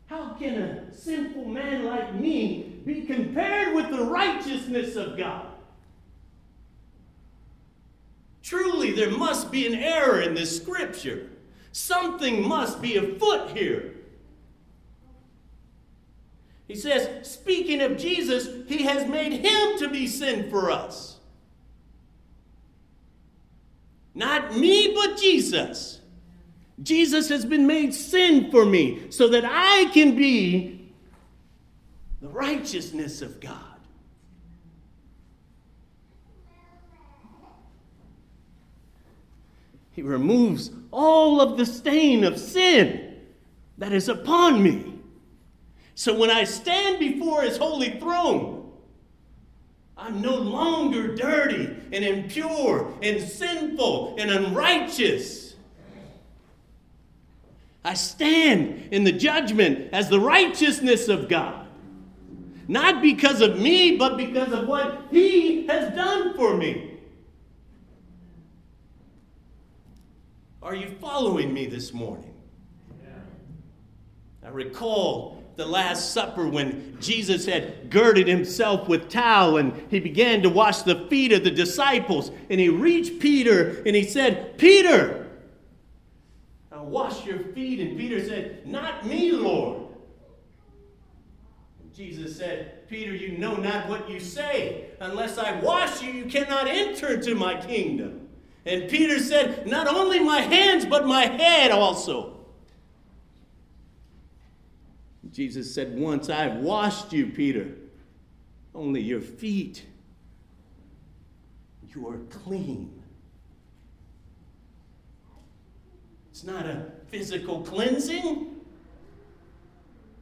How 0.06 0.30
can 0.34 0.54
a 0.54 0.94
sinful 0.94 1.44
man 1.44 1.84
like 1.84 2.14
me 2.14 2.80
be 2.86 3.02
compared 3.02 3.74
with 3.74 3.90
the 3.90 4.04
righteousness 4.04 4.96
of 4.96 5.18
God? 5.18 5.46
Truly, 8.42 8.92
there 8.92 9.10
must 9.10 9.52
be 9.52 9.66
an 9.66 9.74
error 9.74 10.22
in 10.22 10.32
this 10.34 10.56
scripture. 10.56 11.28
Something 11.72 12.48
must 12.48 12.80
be 12.80 12.96
afoot 12.96 13.50
here. 13.50 13.94
He 16.66 16.74
says, 16.74 17.30
speaking 17.30 17.82
of 17.82 17.98
Jesus, 17.98 18.48
he 18.66 18.84
has 18.84 19.06
made 19.06 19.32
him 19.32 19.78
to 19.78 19.88
be 19.90 20.06
sin 20.06 20.48
for 20.48 20.70
us. 20.70 21.17
Not 24.18 24.56
me, 24.56 24.92
but 24.96 25.16
Jesus. 25.16 26.00
Jesus 26.82 27.28
has 27.28 27.44
been 27.44 27.68
made 27.68 27.94
sin 27.94 28.50
for 28.50 28.66
me 28.66 29.12
so 29.12 29.28
that 29.28 29.44
I 29.44 29.88
can 29.94 30.16
be 30.16 30.90
the 32.20 32.26
righteousness 32.26 33.22
of 33.22 33.38
God. 33.38 33.54
He 39.92 40.02
removes 40.02 40.72
all 40.90 41.40
of 41.40 41.56
the 41.56 41.64
stain 41.64 42.24
of 42.24 42.40
sin 42.40 43.18
that 43.78 43.92
is 43.92 44.08
upon 44.08 44.60
me. 44.60 44.98
So 45.94 46.18
when 46.18 46.30
I 46.30 46.42
stand 46.42 46.98
before 46.98 47.42
his 47.42 47.56
holy 47.56 48.00
throne, 48.00 48.57
I'm 49.98 50.22
no 50.22 50.36
longer 50.36 51.16
dirty 51.16 51.64
and 51.92 52.04
impure 52.04 52.94
and 53.02 53.20
sinful 53.20 54.14
and 54.18 54.30
unrighteous. 54.30 55.56
I 57.84 57.94
stand 57.94 58.92
in 58.92 59.02
the 59.02 59.12
judgment 59.12 59.92
as 59.92 60.08
the 60.08 60.20
righteousness 60.20 61.08
of 61.08 61.28
God. 61.28 61.66
Not 62.68 63.02
because 63.02 63.40
of 63.40 63.58
me, 63.58 63.96
but 63.96 64.16
because 64.16 64.52
of 64.52 64.68
what 64.68 65.04
He 65.10 65.66
has 65.66 65.92
done 65.94 66.36
for 66.36 66.56
me. 66.56 66.98
Are 70.62 70.74
you 70.74 70.94
following 71.00 71.52
me 71.52 71.66
this 71.66 71.92
morning? 71.92 72.34
I 74.44 74.50
recall 74.50 75.37
the 75.58 75.66
Last 75.66 76.12
Supper 76.12 76.46
when 76.46 76.96
Jesus 77.00 77.44
had 77.44 77.90
girded 77.90 78.28
himself 78.28 78.88
with 78.88 79.08
towel 79.08 79.56
and 79.56 79.74
he 79.90 79.98
began 79.98 80.40
to 80.42 80.48
wash 80.48 80.82
the 80.82 81.08
feet 81.08 81.32
of 81.32 81.42
the 81.42 81.50
disciples. 81.50 82.30
And 82.48 82.60
he 82.60 82.68
reached 82.68 83.18
Peter 83.18 83.82
and 83.84 83.96
he 83.96 84.04
said, 84.04 84.56
Peter, 84.56 85.26
I'll 86.70 86.86
wash 86.86 87.26
your 87.26 87.40
feet. 87.40 87.80
And 87.80 87.98
Peter 87.98 88.24
said, 88.24 88.68
Not 88.68 89.04
me, 89.04 89.32
Lord. 89.32 89.88
Jesus 91.92 92.36
said, 92.36 92.88
Peter, 92.88 93.12
you 93.12 93.36
know 93.36 93.56
not 93.56 93.88
what 93.88 94.08
you 94.08 94.20
say. 94.20 94.90
Unless 95.00 95.38
I 95.38 95.58
wash 95.58 96.00
you, 96.00 96.12
you 96.12 96.26
cannot 96.26 96.68
enter 96.68 97.14
into 97.14 97.34
my 97.34 97.60
kingdom. 97.60 98.28
And 98.64 98.88
Peter 98.88 99.18
said, 99.18 99.66
Not 99.66 99.88
only 99.88 100.20
my 100.20 100.40
hands, 100.40 100.86
but 100.86 101.04
my 101.04 101.26
head 101.26 101.72
also. 101.72 102.37
Jesus 105.32 105.74
said, 105.74 105.98
Once 105.98 106.28
I've 106.30 106.56
washed 106.56 107.12
you, 107.12 107.26
Peter, 107.26 107.74
only 108.74 109.00
your 109.00 109.20
feet. 109.20 109.84
You 111.94 112.08
are 112.08 112.18
clean. 112.30 113.02
It's 116.30 116.44
not 116.44 116.66
a 116.66 116.92
physical 117.08 117.62
cleansing, 117.62 118.60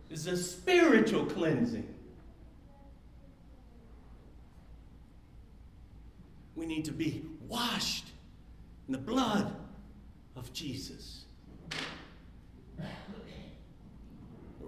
it's 0.09 0.27
a 0.27 0.37
spiritual 0.37 1.27
cleansing. 1.27 1.87
We 6.55 6.65
need 6.65 6.87
to 6.87 6.93
be 6.93 7.23
washed 7.47 8.09
in 8.89 8.93
the 8.93 8.99
blood 8.99 9.55
of 10.37 10.55
Jesus. 10.55 11.26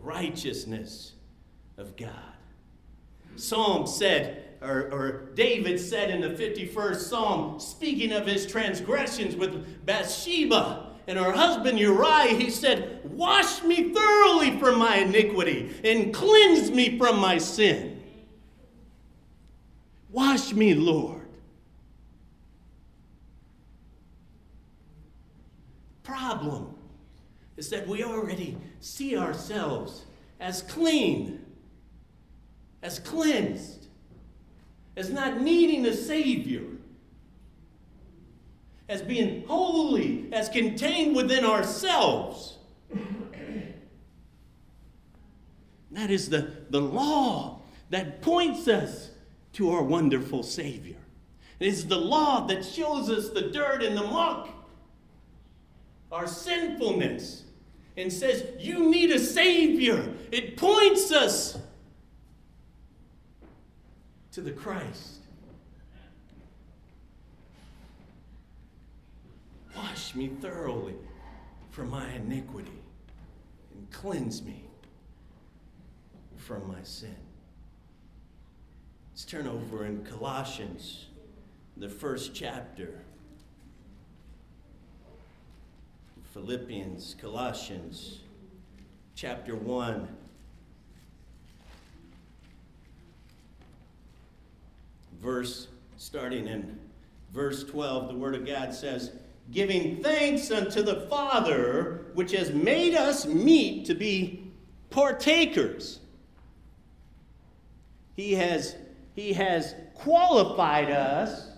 Righteousness 0.09 1.13
of 1.77 1.97
God. 1.97 2.11
Psalm 3.37 3.87
said, 3.87 4.45
or, 4.63 4.91
or, 4.91 5.31
David 5.35 5.79
said 5.79 6.11
in 6.11 6.23
the 6.23 6.31
51st 6.31 6.97
Psalm, 6.97 7.61
speaking 7.61 8.13
of 8.13 8.27
his 8.27 8.47
transgressions 8.47 9.37
with 9.37 9.87
Bathsheba 9.87 10.97
and 11.07 11.19
her 11.19 11.31
husband 11.31 11.79
Uriah, 11.79 12.35
he 12.35 12.51
said, 12.51 13.01
Wash 13.05 13.63
me 13.63 13.93
thoroughly 13.93 14.59
from 14.59 14.79
my 14.79 14.97
iniquity 14.97 15.71
and 15.85 16.13
cleanse 16.13 16.71
me 16.71 16.99
from 16.99 17.21
my 17.21 17.39
sin. 17.39 18.03
Wash 20.11 20.53
me, 20.53 20.75
Lord. 20.75 21.29
Problem 26.03 26.75
is 27.57 27.69
that 27.71 27.87
we 27.87 28.03
already 28.03 28.57
see 28.81 29.17
ourselves 29.17 30.05
as 30.41 30.63
clean, 30.63 31.45
as 32.83 32.99
cleansed, 32.99 33.87
as 34.97 35.11
not 35.11 35.41
needing 35.41 35.87
a 35.87 35.93
Savior, 35.93 36.65
as 38.89 39.03
being 39.03 39.47
holy, 39.47 40.29
as 40.33 40.49
contained 40.49 41.15
within 41.15 41.45
ourselves. 41.45 42.57
that 45.91 46.11
is 46.11 46.29
the, 46.29 46.51
the 46.71 46.81
law 46.81 47.61
that 47.91 48.23
points 48.23 48.69
us 48.69 49.11
to 49.55 49.71
our 49.71 49.83
wonderful 49.83 50.43
Savior. 50.43 50.97
It 51.59 51.67
is 51.67 51.87
the 51.87 51.99
law 51.99 52.47
that 52.47 52.65
shows 52.65 53.11
us 53.11 53.31
the 53.31 53.51
dirt 53.51 53.83
and 53.83 53.97
the 53.97 54.05
muck, 54.05 54.49
our 56.13 56.27
sinfulness 56.27 57.45
and 57.99 58.13
says, 58.13 58.45
You 58.59 58.91
need 58.91 59.11
a 59.11 59.19
Savior. 59.19 60.15
It 60.31 60.57
points 60.57 61.11
us 61.11 61.59
to 64.33 64.41
the 64.41 64.53
Christ. 64.53 65.17
Wash 69.77 70.15
me 70.15 70.29
thoroughly 70.29 70.95
from 71.71 71.91
my 71.91 72.11
iniquity 72.13 72.71
and 73.75 73.91
cleanse 73.91 74.43
me 74.43 74.65
from 76.37 76.67
my 76.69 76.83
sin. 76.83 77.15
Let's 79.13 79.25
turn 79.25 79.49
over 79.49 79.85
in 79.85 80.05
Colossians, 80.05 81.07
the 81.77 81.89
first 81.89 82.35
chapter. 82.35 83.03
Philippians, 86.39 87.17
Colossians, 87.21 88.21
chapter 89.17 89.57
1. 89.57 90.09
Verse, 95.21 95.67
starting 95.97 96.47
in 96.47 96.79
verse 97.33 97.65
12, 97.65 98.07
the 98.07 98.15
Word 98.15 98.37
of 98.37 98.47
God 98.47 98.73
says, 98.73 99.11
Giving 99.51 100.01
thanks 100.01 100.53
unto 100.53 100.81
the 100.81 101.09
Father, 101.11 102.07
which 102.15 102.31
has 102.31 102.53
made 102.53 102.95
us 102.95 103.27
meet 103.27 103.85
to 103.87 103.95
be 103.95 104.45
partakers. 104.91 105.99
He 108.15 108.35
has, 108.35 108.77
he 109.17 109.33
has 109.33 109.75
qualified 109.95 110.93
us 110.93 111.49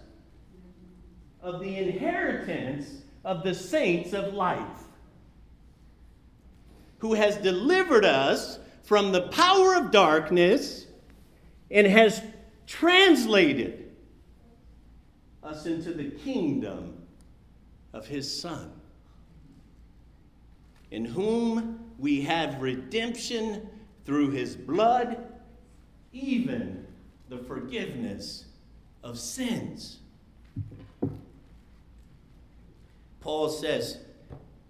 of 1.43 1.61
the 1.61 1.77
inheritance 1.77 3.00
of 3.25 3.43
the 3.43 3.55
saints 3.55 4.13
of 4.13 4.35
life, 4.35 4.85
who 6.99 7.15
has 7.15 7.37
delivered 7.37 8.05
us 8.05 8.59
from 8.83 9.13
the 9.13 9.29
power 9.29 9.77
of 9.77 9.91
darkness 9.91 10.87
and 11.71 11.87
has 11.87 12.23
translated 12.67 13.93
us 15.43 15.67
into 15.67 15.93
the 15.93 16.11
kingdom 16.11 16.97
of 17.93 18.07
his 18.07 18.41
Son, 18.41 18.73
in 20.91 21.05
whom 21.05 21.81
we 21.99 22.23
have 22.23 22.61
redemption 22.61 23.69
through 24.05 24.31
his 24.31 24.57
blood, 24.57 25.33
even 26.13 26.87
the 27.29 27.39
forgiveness 27.39 28.47
of 29.05 29.19
sins. 29.19 29.99
Paul 33.21 33.49
says 33.49 33.99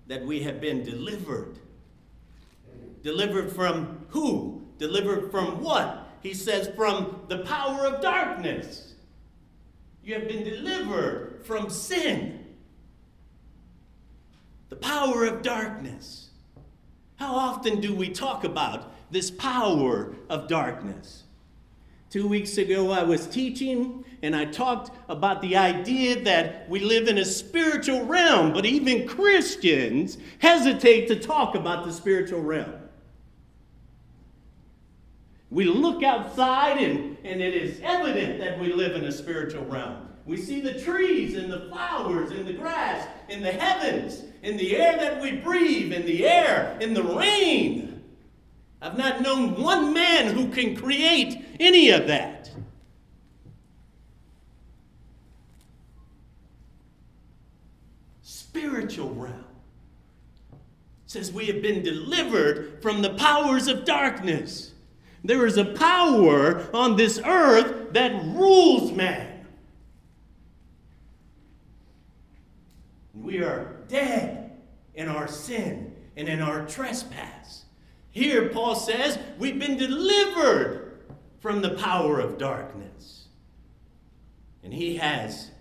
that 0.07 0.25
we 0.25 0.43
have 0.43 0.61
been 0.61 0.83
delivered. 0.83 1.59
Delivered 3.03 3.53
from 3.53 4.07
who? 4.09 4.63
Delivered 4.79 5.31
from 5.31 5.63
what? 5.63 6.09
He 6.23 6.35
says, 6.35 6.69
from 6.75 7.23
the 7.29 7.39
power 7.39 7.87
of 7.87 8.03
darkness. 8.03 8.95
You 10.03 10.15
have 10.15 10.29
been 10.29 10.45
delivered 10.45 11.43
from 11.45 11.71
sin. 11.71 12.45
The 14.69 14.77
power 14.77 15.25
of 15.25 15.43
darkness. 15.43 16.31
How 17.17 17.35
often 17.35 17.81
do 17.81 17.95
we 17.95 18.09
talk 18.09 18.45
about 18.45 18.93
this 19.11 19.31
power 19.31 20.15
of 20.29 20.49
darkness? 20.49 21.25
Two 22.09 22.27
weeks 22.27 22.59
ago, 22.59 22.91
I 22.91 23.03
was 23.03 23.27
teaching 23.27 24.05
and 24.23 24.37
I 24.37 24.45
talked 24.45 24.91
about 25.09 25.41
the 25.41 25.57
idea 25.57 26.23
that 26.25 26.69
we 26.69 26.81
live 26.81 27.09
in 27.09 27.19
a 27.19 27.25
spiritual 27.25 28.05
realm, 28.05 28.53
but 28.53 28.67
even 28.67 29.09
Christians 29.09 30.19
hesitate 30.39 31.09
to 31.09 31.17
talk 31.17 31.55
about 31.55 31.87
the 31.87 31.93
spiritual 31.93 32.43
realm. 32.43 32.75
We 35.51 35.65
look 35.65 36.03
outside 36.03 36.79
and, 36.79 37.17
and 37.25 37.41
it 37.41 37.55
is 37.55 37.81
evident 37.83 38.39
that 38.41 38.61
we 38.61 38.73
live 38.73 38.95
in 38.95 39.05
a 39.05 39.13
spiritual 39.13 39.65
realm. 39.65 40.09
We 40.27 40.37
see 40.37 40.61
the 40.61 40.79
trees 40.79 41.37
and 41.37 41.51
the 41.51 41.69
flowers 41.71 42.31
and 42.31 42.47
the 42.47 42.53
grass 42.53 43.09
and 43.29 43.45
the 43.45 43.51
heavens 43.51 44.23
and 44.43 44.59
the 44.61 44.77
air 44.77 44.97
that 44.97 45.21
we 45.21 45.33
breathe 45.33 45.93
and 45.93 46.05
the 46.05 46.27
air 46.27 46.79
and 46.81 46.95
the 46.95 47.03
rain. 47.03 48.03
I've 48.83 48.97
not 48.97 49.23
known 49.23 49.61
one 49.61 49.93
man 49.93 50.33
who 50.33 50.49
can 50.49 50.77
create 50.77 51.45
any 51.59 51.91
of 51.91 52.07
that. 52.07 52.51
Spiritual 58.91 59.15
realm 59.15 59.45
says 61.07 61.33
we 61.33 61.47
have 61.47 61.63
been 61.63 61.81
delivered 61.81 62.83
from 62.83 63.03
the 63.03 63.15
powers 63.15 63.69
of 63.69 63.85
darkness. 63.85 64.73
There 65.23 65.47
is 65.47 65.59
a 65.59 65.65
power 65.65 66.69
on 66.75 66.97
this 66.97 67.21
earth 67.25 67.93
that 67.93 68.13
rules 68.35 68.91
man. 68.91 69.47
We 73.15 73.45
are 73.45 73.77
dead 73.87 74.59
in 74.97 75.07
our 75.07 75.29
sin 75.29 75.95
and 76.17 76.29
in 76.29 76.41
our 76.41 76.67
trespass. 76.67 77.67
Here, 78.11 78.49
Paul 78.49 78.75
says, 78.75 79.21
we've 79.39 79.61
been 79.61 79.77
delivered 79.77 81.01
from 81.39 81.63
the 81.63 81.77
power 81.77 82.19
of 82.19 82.39
darkness. 82.39 83.27
And 84.65 84.75
he 84.75 84.97
has 84.97 85.53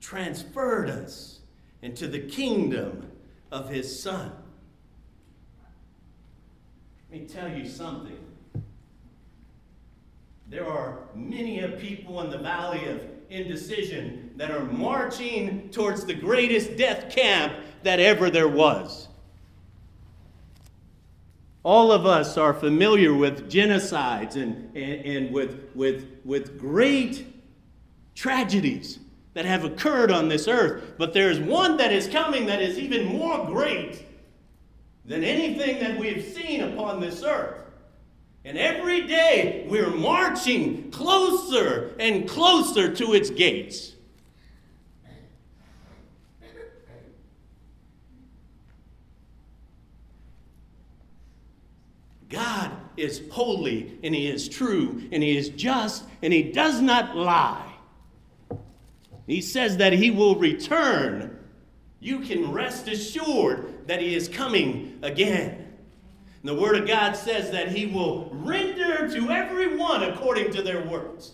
transferred 0.00 0.88
us 0.88 1.37
into 1.82 2.08
the 2.08 2.20
kingdom 2.20 3.10
of 3.50 3.68
his 3.68 4.02
Son. 4.02 4.32
Let 7.10 7.20
me 7.20 7.26
tell 7.26 7.48
you 7.48 7.66
something. 7.66 8.18
There 10.48 10.66
are 10.66 10.98
many 11.14 11.60
of 11.60 11.78
people 11.78 12.20
in 12.22 12.30
the 12.30 12.38
valley 12.38 12.86
of 12.86 13.02
indecision 13.30 14.32
that 14.36 14.50
are 14.50 14.64
marching 14.64 15.68
towards 15.70 16.04
the 16.04 16.14
greatest 16.14 16.76
death 16.76 17.14
camp 17.14 17.52
that 17.82 18.00
ever 18.00 18.30
there 18.30 18.48
was. 18.48 19.08
All 21.62 21.92
of 21.92 22.06
us 22.06 22.38
are 22.38 22.54
familiar 22.54 23.12
with 23.12 23.50
genocides 23.50 24.36
and, 24.36 24.74
and, 24.74 25.04
and 25.04 25.34
with, 25.34 25.68
with, 25.74 26.08
with 26.24 26.58
great 26.58 27.26
tragedies 28.14 28.98
that 29.38 29.44
have 29.44 29.64
occurred 29.64 30.10
on 30.10 30.28
this 30.28 30.48
earth. 30.48 30.94
But 30.98 31.12
there's 31.12 31.38
one 31.38 31.76
that 31.76 31.92
is 31.92 32.08
coming 32.08 32.46
that 32.46 32.60
is 32.60 32.76
even 32.76 33.06
more 33.06 33.46
great 33.46 34.04
than 35.04 35.22
anything 35.22 35.78
that 35.78 35.96
we 35.96 36.12
have 36.12 36.24
seen 36.24 36.60
upon 36.60 36.98
this 36.98 37.22
earth. 37.22 37.56
And 38.44 38.58
every 38.58 39.06
day 39.06 39.64
we're 39.70 39.94
marching 39.94 40.90
closer 40.90 41.94
and 42.00 42.28
closer 42.28 42.92
to 42.92 43.14
its 43.14 43.30
gates. 43.30 43.92
God 52.28 52.72
is 52.96 53.22
holy 53.30 54.00
and 54.02 54.16
He 54.16 54.26
is 54.26 54.48
true 54.48 55.08
and 55.12 55.22
He 55.22 55.36
is 55.36 55.50
just 55.50 56.06
and 56.22 56.32
He 56.32 56.42
does 56.42 56.80
not 56.80 57.14
lie. 57.14 57.67
He 59.28 59.42
says 59.42 59.76
that 59.76 59.92
He 59.92 60.10
will 60.10 60.36
return. 60.36 61.38
You 62.00 62.20
can 62.20 62.50
rest 62.50 62.88
assured 62.88 63.86
that 63.86 64.00
He 64.00 64.14
is 64.14 64.26
coming 64.26 64.98
again. 65.02 65.66
And 66.40 66.48
the 66.48 66.54
Word 66.54 66.76
of 66.76 66.88
God 66.88 67.14
says 67.14 67.50
that 67.50 67.68
He 67.68 67.84
will 67.84 68.30
render 68.32 69.06
to 69.06 69.30
everyone 69.30 70.02
according 70.02 70.50
to 70.52 70.62
their 70.62 70.82
works. 70.82 71.32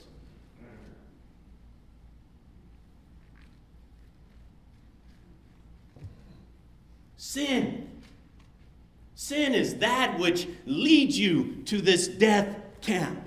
Sin. 7.16 7.88
Sin 9.14 9.54
is 9.54 9.76
that 9.76 10.18
which 10.18 10.48
leads 10.66 11.16
you 11.16 11.62
to 11.66 11.80
this 11.80 12.08
death 12.08 12.58
camp. 12.80 13.23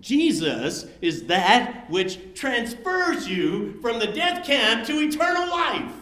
Jesus 0.00 0.86
is 1.00 1.24
that 1.24 1.90
which 1.90 2.18
transfers 2.34 3.28
you 3.28 3.80
from 3.80 3.98
the 3.98 4.06
death 4.06 4.46
camp 4.46 4.86
to 4.86 5.00
eternal 5.00 5.50
life. 5.50 5.92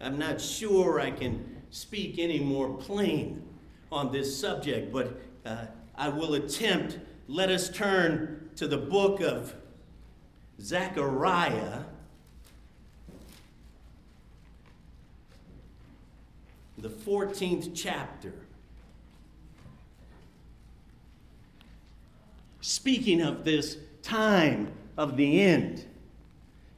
I'm 0.00 0.18
not 0.18 0.40
sure 0.40 1.00
I 1.00 1.10
can 1.10 1.62
speak 1.70 2.18
any 2.18 2.38
more 2.38 2.74
plain 2.74 3.42
on 3.90 4.12
this 4.12 4.38
subject, 4.38 4.92
but 4.92 5.20
uh, 5.46 5.66
I 5.94 6.08
will 6.08 6.34
attempt. 6.34 6.98
Let 7.26 7.48
us 7.48 7.70
turn 7.70 8.50
to 8.56 8.68
the 8.68 8.76
book 8.76 9.20
of 9.20 9.54
Zechariah, 10.60 11.84
the 16.78 16.88
14th 16.88 17.72
chapter. 17.74 18.32
Speaking 22.60 23.20
of 23.20 23.44
this 23.44 23.76
time 24.02 24.72
of 24.96 25.16
the 25.16 25.40
end, 25.40 25.84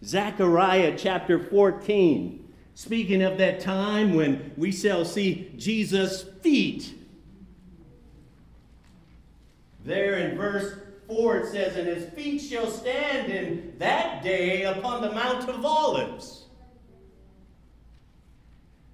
Zechariah 0.04 0.94
chapter 0.96 1.38
14 1.38 2.46
Speaking 2.76 3.22
of 3.22 3.38
that 3.38 3.60
time 3.60 4.12
when 4.12 4.52
we 4.58 4.70
shall 4.70 5.06
see 5.06 5.50
Jesus' 5.56 6.24
feet. 6.42 6.94
There 9.82 10.18
in 10.18 10.36
verse 10.36 10.76
4 11.06 11.38
it 11.38 11.46
says, 11.52 11.76
And 11.78 11.86
his 11.86 12.10
feet 12.10 12.40
shall 12.40 12.70
stand 12.70 13.32
in 13.32 13.72
that 13.78 14.22
day 14.22 14.64
upon 14.64 15.00
the 15.00 15.10
Mount 15.10 15.48
of 15.48 15.64
Olives. 15.64 16.45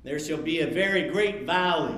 There 0.02 0.18
shall 0.18 0.38
be 0.38 0.60
a 0.60 0.66
very 0.66 1.10
great 1.10 1.42
valley. 1.42 1.94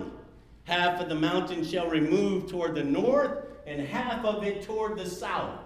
Half 0.65 1.01
of 1.01 1.09
the 1.09 1.15
mountain 1.15 1.65
shall 1.65 1.89
remove 1.89 2.51
toward 2.51 2.75
the 2.75 2.85
north, 2.85 3.47
and 3.67 3.81
half 3.81 4.25
of 4.25 4.45
it 4.45 4.63
toward 4.63 4.99
the 4.99 5.09
south. 5.09 5.61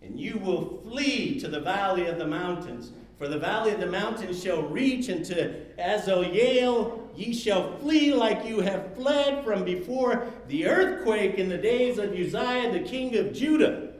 And 0.00 0.18
you 0.18 0.38
will 0.38 0.80
flee 0.82 1.38
to 1.40 1.48
the 1.48 1.60
valley 1.60 2.06
of 2.06 2.18
the 2.18 2.26
mountains 2.26 2.92
for 3.22 3.28
the 3.28 3.38
valley 3.38 3.70
of 3.70 3.78
the 3.78 3.86
mountains 3.86 4.42
shall 4.42 4.62
reach 4.62 5.08
unto 5.08 5.54
Azoel. 5.78 7.02
Ye 7.14 7.32
shall 7.32 7.78
flee 7.78 8.12
like 8.12 8.44
you 8.44 8.58
have 8.58 8.96
fled 8.96 9.44
from 9.44 9.62
before 9.62 10.26
the 10.48 10.66
earthquake 10.66 11.36
in 11.38 11.48
the 11.48 11.56
days 11.56 11.98
of 11.98 12.10
Uzziah 12.10 12.72
the 12.72 12.80
king 12.80 13.16
of 13.16 13.32
Judah. 13.32 13.92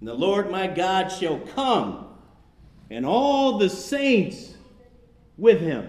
And 0.00 0.08
the 0.08 0.14
Lord 0.14 0.50
my 0.50 0.66
God 0.66 1.06
shall 1.06 1.38
come, 1.38 2.08
and 2.90 3.06
all 3.06 3.58
the 3.58 3.70
saints 3.70 4.54
with 5.36 5.60
him. 5.60 5.88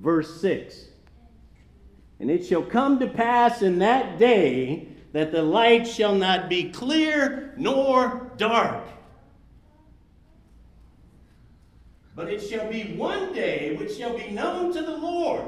Verse 0.00 0.40
6 0.40 0.86
And 2.18 2.30
it 2.30 2.44
shall 2.44 2.62
come 2.62 2.98
to 2.98 3.06
pass 3.06 3.62
in 3.62 3.78
that 3.78 4.18
day 4.18 4.88
that 5.12 5.32
the 5.32 5.42
light 5.42 5.86
shall 5.86 6.14
not 6.14 6.48
be 6.48 6.70
clear 6.70 7.54
nor 7.56 8.32
dark 8.36 8.86
But 12.20 12.28
it 12.28 12.40
shall 12.40 12.70
be 12.70 12.94
one 12.96 13.32
day 13.32 13.74
which 13.76 13.96
shall 13.96 14.14
be 14.14 14.28
known 14.30 14.74
to 14.74 14.82
the 14.82 14.94
Lord, 14.94 15.42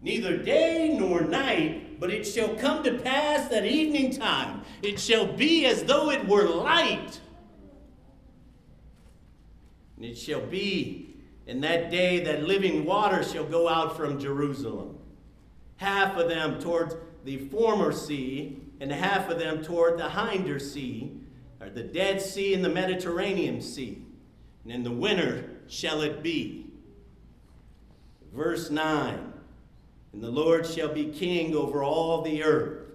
neither 0.00 0.36
day 0.36 0.96
nor 0.98 1.20
night, 1.20 2.00
but 2.00 2.10
it 2.10 2.24
shall 2.24 2.56
come 2.56 2.82
to 2.82 2.98
pass 2.98 3.48
that 3.50 3.64
evening 3.64 4.10
time. 4.10 4.62
It 4.82 4.98
shall 4.98 5.26
be 5.26 5.64
as 5.64 5.84
though 5.84 6.10
it 6.10 6.26
were 6.26 6.48
light. 6.48 7.20
And 9.96 10.04
it 10.04 10.16
shall 10.18 10.40
be 10.40 11.11
in 11.52 11.60
that 11.60 11.90
day 11.90 12.18
that 12.20 12.44
living 12.44 12.86
water 12.86 13.22
shall 13.22 13.44
go 13.44 13.68
out 13.68 13.94
from 13.94 14.18
Jerusalem, 14.18 14.96
half 15.76 16.16
of 16.16 16.30
them 16.30 16.58
towards 16.58 16.96
the 17.26 17.36
former 17.48 17.92
sea, 17.92 18.58
and 18.80 18.90
half 18.90 19.28
of 19.28 19.38
them 19.38 19.62
toward 19.62 19.98
the 19.98 20.08
hinder 20.08 20.58
sea, 20.58 21.12
or 21.60 21.68
the 21.68 21.82
Dead 21.82 22.22
Sea 22.22 22.54
and 22.54 22.64
the 22.64 22.70
Mediterranean 22.70 23.60
Sea. 23.60 24.02
And 24.64 24.72
in 24.72 24.82
the 24.82 24.90
winter 24.90 25.50
shall 25.68 26.00
it 26.00 26.22
be. 26.22 26.70
Verse 28.32 28.70
9 28.70 29.34
And 30.14 30.22
the 30.22 30.30
Lord 30.30 30.66
shall 30.66 30.88
be 30.88 31.04
king 31.04 31.54
over 31.54 31.84
all 31.84 32.22
the 32.22 32.42
earth. 32.42 32.92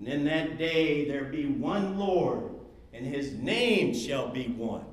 And 0.00 0.08
in 0.08 0.24
that 0.24 0.58
day 0.58 1.06
there 1.06 1.26
be 1.26 1.46
one 1.46 1.96
Lord, 1.96 2.50
and 2.92 3.06
his 3.06 3.34
name 3.34 3.94
shall 3.94 4.26
be 4.30 4.48
one. 4.48 4.84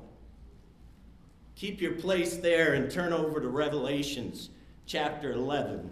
Keep 1.62 1.80
your 1.80 1.92
place 1.92 2.38
there 2.38 2.74
and 2.74 2.90
turn 2.90 3.12
over 3.12 3.40
to 3.40 3.46
Revelations 3.46 4.50
chapter 4.84 5.30
11. 5.30 5.88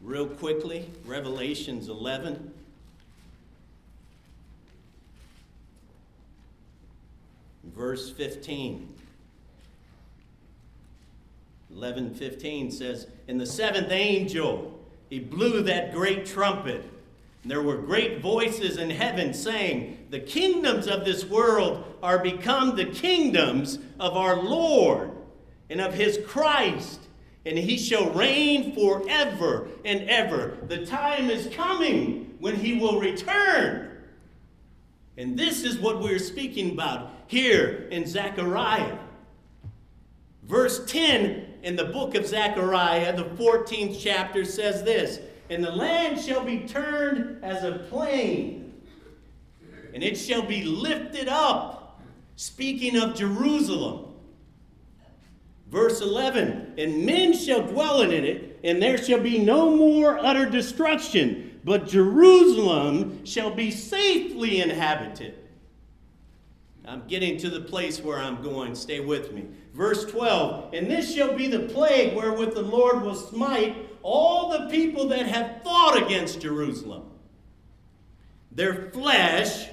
Real 0.00 0.28
quickly, 0.28 0.88
Revelations 1.04 1.88
11. 1.88 2.54
Verse 7.64 8.10
15. 8.10 8.94
11:15 11.74 12.70
says, 12.70 13.08
"In 13.26 13.38
the 13.38 13.46
seventh 13.46 13.90
angel 13.90 14.78
he 15.10 15.18
blew 15.18 15.62
that 15.62 15.92
great 15.92 16.24
trumpet, 16.24 16.84
and 17.42 17.50
there 17.50 17.60
were 17.60 17.78
great 17.78 18.20
voices 18.20 18.76
in 18.76 18.90
heaven 18.90 19.34
saying, 19.34 19.97
The 20.10 20.20
kingdoms 20.20 20.86
of 20.86 21.04
this 21.04 21.24
world 21.24 21.84
are 22.02 22.18
become 22.18 22.76
the 22.76 22.86
kingdoms 22.86 23.78
of 24.00 24.16
our 24.16 24.42
Lord 24.42 25.10
and 25.68 25.80
of 25.80 25.94
his 25.94 26.18
Christ, 26.26 27.00
and 27.44 27.58
he 27.58 27.76
shall 27.76 28.10
reign 28.10 28.74
forever 28.74 29.68
and 29.84 30.08
ever. 30.08 30.58
The 30.66 30.86
time 30.86 31.30
is 31.30 31.54
coming 31.54 32.36
when 32.38 32.56
he 32.56 32.78
will 32.78 33.00
return. 33.00 33.90
And 35.16 35.36
this 35.36 35.64
is 35.64 35.78
what 35.78 36.00
we're 36.00 36.18
speaking 36.18 36.72
about 36.72 37.10
here 37.26 37.88
in 37.90 38.06
Zechariah. 38.06 38.98
Verse 40.44 40.84
10 40.86 41.48
in 41.62 41.76
the 41.76 41.84
book 41.84 42.14
of 42.14 42.26
Zechariah, 42.26 43.16
the 43.16 43.24
14th 43.24 43.98
chapter, 44.00 44.44
says 44.44 44.82
this 44.84 45.20
And 45.50 45.62
the 45.62 45.72
land 45.72 46.20
shall 46.20 46.44
be 46.44 46.60
turned 46.60 47.44
as 47.44 47.64
a 47.64 47.86
plain, 47.90 48.67
and 49.94 50.02
it 50.02 50.16
shall 50.16 50.42
be 50.42 50.64
lifted 50.64 51.28
up. 51.28 52.00
Speaking 52.36 52.96
of 52.96 53.14
Jerusalem. 53.14 54.14
Verse 55.68 56.00
11 56.00 56.74
And 56.78 57.04
men 57.04 57.32
shall 57.32 57.62
dwell 57.66 58.02
in 58.02 58.12
it, 58.12 58.60
and 58.64 58.80
there 58.82 58.98
shall 58.98 59.20
be 59.20 59.38
no 59.38 59.74
more 59.74 60.18
utter 60.18 60.48
destruction, 60.48 61.60
but 61.64 61.86
Jerusalem 61.86 63.24
shall 63.24 63.54
be 63.54 63.70
safely 63.70 64.60
inhabited. 64.60 65.34
I'm 66.86 67.06
getting 67.06 67.36
to 67.38 67.50
the 67.50 67.60
place 67.60 68.00
where 68.00 68.18
I'm 68.18 68.42
going. 68.42 68.74
Stay 68.74 69.00
with 69.00 69.32
me. 69.32 69.44
Verse 69.74 70.06
12 70.06 70.72
And 70.72 70.90
this 70.90 71.14
shall 71.14 71.36
be 71.36 71.46
the 71.46 71.60
plague 71.60 72.16
wherewith 72.16 72.54
the 72.54 72.62
Lord 72.62 73.02
will 73.02 73.14
smite 73.14 73.76
all 74.02 74.50
the 74.50 74.68
people 74.70 75.08
that 75.08 75.26
have 75.26 75.62
fought 75.62 76.02
against 76.02 76.40
Jerusalem. 76.40 77.10
Their 78.50 78.90
flesh, 78.90 79.68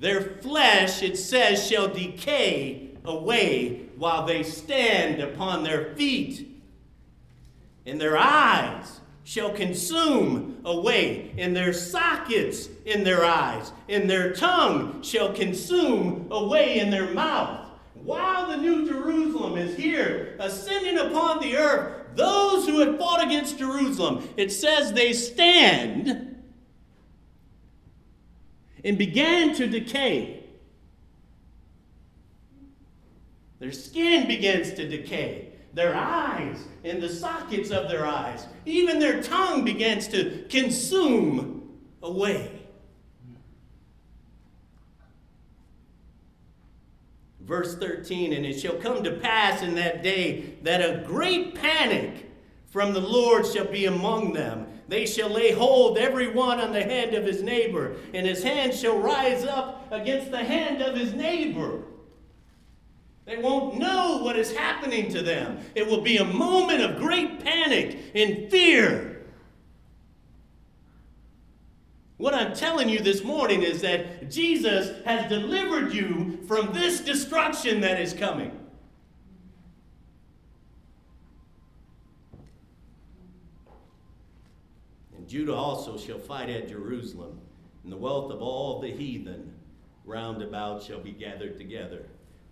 their 0.00 0.22
flesh, 0.40 1.02
it 1.02 1.16
says, 1.16 1.68
shall 1.68 1.86
decay 1.88 2.90
away 3.04 3.86
while 3.96 4.26
they 4.26 4.42
stand 4.42 5.20
upon 5.20 5.62
their 5.62 5.94
feet. 5.94 6.48
And 7.84 8.00
their 8.00 8.16
eyes 8.16 9.00
shall 9.24 9.50
consume 9.50 10.60
away, 10.64 11.32
in 11.36 11.52
their 11.52 11.72
sockets 11.72 12.68
in 12.84 13.04
their 13.04 13.24
eyes, 13.24 13.72
and 13.88 14.08
their 14.08 14.32
tongue 14.32 15.02
shall 15.02 15.32
consume 15.32 16.26
away 16.30 16.78
in 16.78 16.90
their 16.90 17.12
mouth. 17.12 17.66
While 17.94 18.48
the 18.48 18.56
new 18.56 18.88
Jerusalem 18.88 19.58
is 19.58 19.76
here, 19.76 20.34
ascending 20.40 20.98
upon 20.98 21.40
the 21.40 21.56
earth, 21.56 22.16
those 22.16 22.66
who 22.66 22.80
had 22.80 22.98
fought 22.98 23.22
against 23.22 23.58
Jerusalem, 23.58 24.28
it 24.36 24.50
says 24.50 24.92
they 24.92 25.12
stand 25.12 26.29
and 28.84 28.98
began 28.98 29.54
to 29.54 29.66
decay. 29.66 30.44
Their 33.58 33.72
skin 33.72 34.26
begins 34.26 34.72
to 34.74 34.88
decay 34.88 35.50
their 35.72 35.94
eyes, 35.94 36.64
in 36.82 37.00
the 37.00 37.08
sockets 37.08 37.70
of 37.70 37.88
their 37.88 38.06
eyes. 38.06 38.46
Even 38.66 38.98
their 38.98 39.22
tongue 39.22 39.64
begins 39.64 40.08
to 40.08 40.44
consume 40.48 41.78
away. 42.02 42.60
Verse 47.40 47.76
13, 47.76 48.32
and 48.32 48.44
it 48.44 48.60
shall 48.60 48.76
come 48.76 49.04
to 49.04 49.12
pass 49.12 49.62
in 49.62 49.74
that 49.74 50.02
day 50.02 50.54
that 50.62 50.80
a 50.80 51.04
great 51.06 51.54
panic 51.54 52.29
from 52.70 52.92
the 52.92 53.00
Lord 53.00 53.44
shall 53.46 53.66
be 53.66 53.84
among 53.86 54.32
them. 54.32 54.66
They 54.88 55.06
shall 55.06 55.28
lay 55.28 55.52
hold 55.52 55.98
every 55.98 56.28
one 56.32 56.58
on 56.58 56.72
the 56.72 56.82
hand 56.82 57.14
of 57.14 57.24
his 57.24 57.42
neighbor, 57.42 57.96
and 58.14 58.26
his 58.26 58.42
hand 58.42 58.74
shall 58.74 58.98
rise 58.98 59.44
up 59.44 59.86
against 59.92 60.30
the 60.30 60.42
hand 60.42 60.82
of 60.82 60.96
his 60.96 61.12
neighbor. 61.12 61.82
They 63.26 63.36
won't 63.36 63.78
know 63.78 64.18
what 64.22 64.36
is 64.36 64.52
happening 64.52 65.10
to 65.12 65.22
them. 65.22 65.58
It 65.74 65.86
will 65.86 66.00
be 66.00 66.16
a 66.16 66.24
moment 66.24 66.82
of 66.82 66.98
great 66.98 67.44
panic 67.44 67.98
and 68.14 68.50
fear. 68.50 69.10
What 72.16 72.34
I'm 72.34 72.54
telling 72.54 72.88
you 72.88 72.98
this 72.98 73.24
morning 73.24 73.62
is 73.62 73.80
that 73.80 74.30
Jesus 74.30 75.02
has 75.06 75.28
delivered 75.28 75.94
you 75.94 76.38
from 76.46 76.72
this 76.72 77.00
destruction 77.00 77.80
that 77.80 77.98
is 77.98 78.12
coming. 78.12 78.50
And 85.16 85.19
Judah 85.30 85.54
also 85.54 85.96
shall 85.96 86.18
fight 86.18 86.50
at 86.50 86.68
Jerusalem, 86.68 87.38
and 87.84 87.92
the 87.92 87.96
wealth 87.96 88.32
of 88.32 88.42
all 88.42 88.80
the 88.80 88.90
heathen 88.90 89.54
round 90.04 90.42
about 90.42 90.82
shall 90.82 90.98
be 90.98 91.12
gathered 91.12 91.56
together 91.56 92.06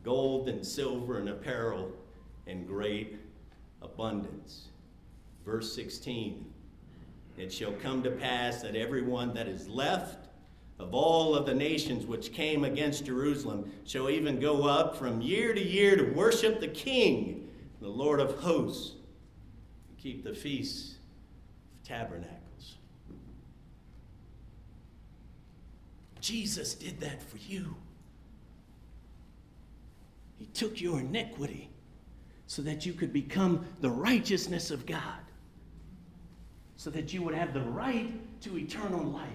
gold 0.04 0.48
and 0.48 0.64
silver 0.64 1.18
and 1.18 1.28
apparel 1.28 1.90
in 2.46 2.64
great 2.64 3.18
abundance. 3.82 4.68
Verse 5.44 5.74
16 5.74 6.46
It 7.36 7.52
shall 7.52 7.72
come 7.72 8.04
to 8.04 8.12
pass 8.12 8.62
that 8.62 8.76
everyone 8.76 9.34
that 9.34 9.48
is 9.48 9.66
left 9.68 10.28
of 10.78 10.94
all 10.94 11.34
of 11.34 11.46
the 11.46 11.54
nations 11.54 12.06
which 12.06 12.32
came 12.32 12.62
against 12.62 13.06
Jerusalem 13.06 13.72
shall 13.86 14.08
even 14.08 14.38
go 14.38 14.68
up 14.68 14.94
from 14.94 15.20
year 15.20 15.52
to 15.52 15.60
year 15.60 15.96
to 15.96 16.12
worship 16.12 16.60
the 16.60 16.68
King, 16.68 17.50
the 17.80 17.88
Lord 17.88 18.20
of 18.20 18.38
hosts, 18.38 18.94
and 19.88 19.98
keep 19.98 20.22
the 20.22 20.32
feasts 20.32 20.94
of 21.72 21.88
tabernacles. 21.88 22.37
Jesus 26.28 26.74
did 26.74 27.00
that 27.00 27.22
for 27.22 27.38
you. 27.38 27.74
He 30.36 30.44
took 30.44 30.78
your 30.78 31.00
iniquity 31.00 31.70
so 32.46 32.60
that 32.62 32.84
you 32.84 32.92
could 32.92 33.14
become 33.14 33.64
the 33.80 33.88
righteousness 33.88 34.70
of 34.70 34.84
God, 34.84 35.22
so 36.76 36.90
that 36.90 37.14
you 37.14 37.22
would 37.22 37.34
have 37.34 37.54
the 37.54 37.62
right 37.62 38.12
to 38.42 38.58
eternal 38.58 39.02
life, 39.04 39.28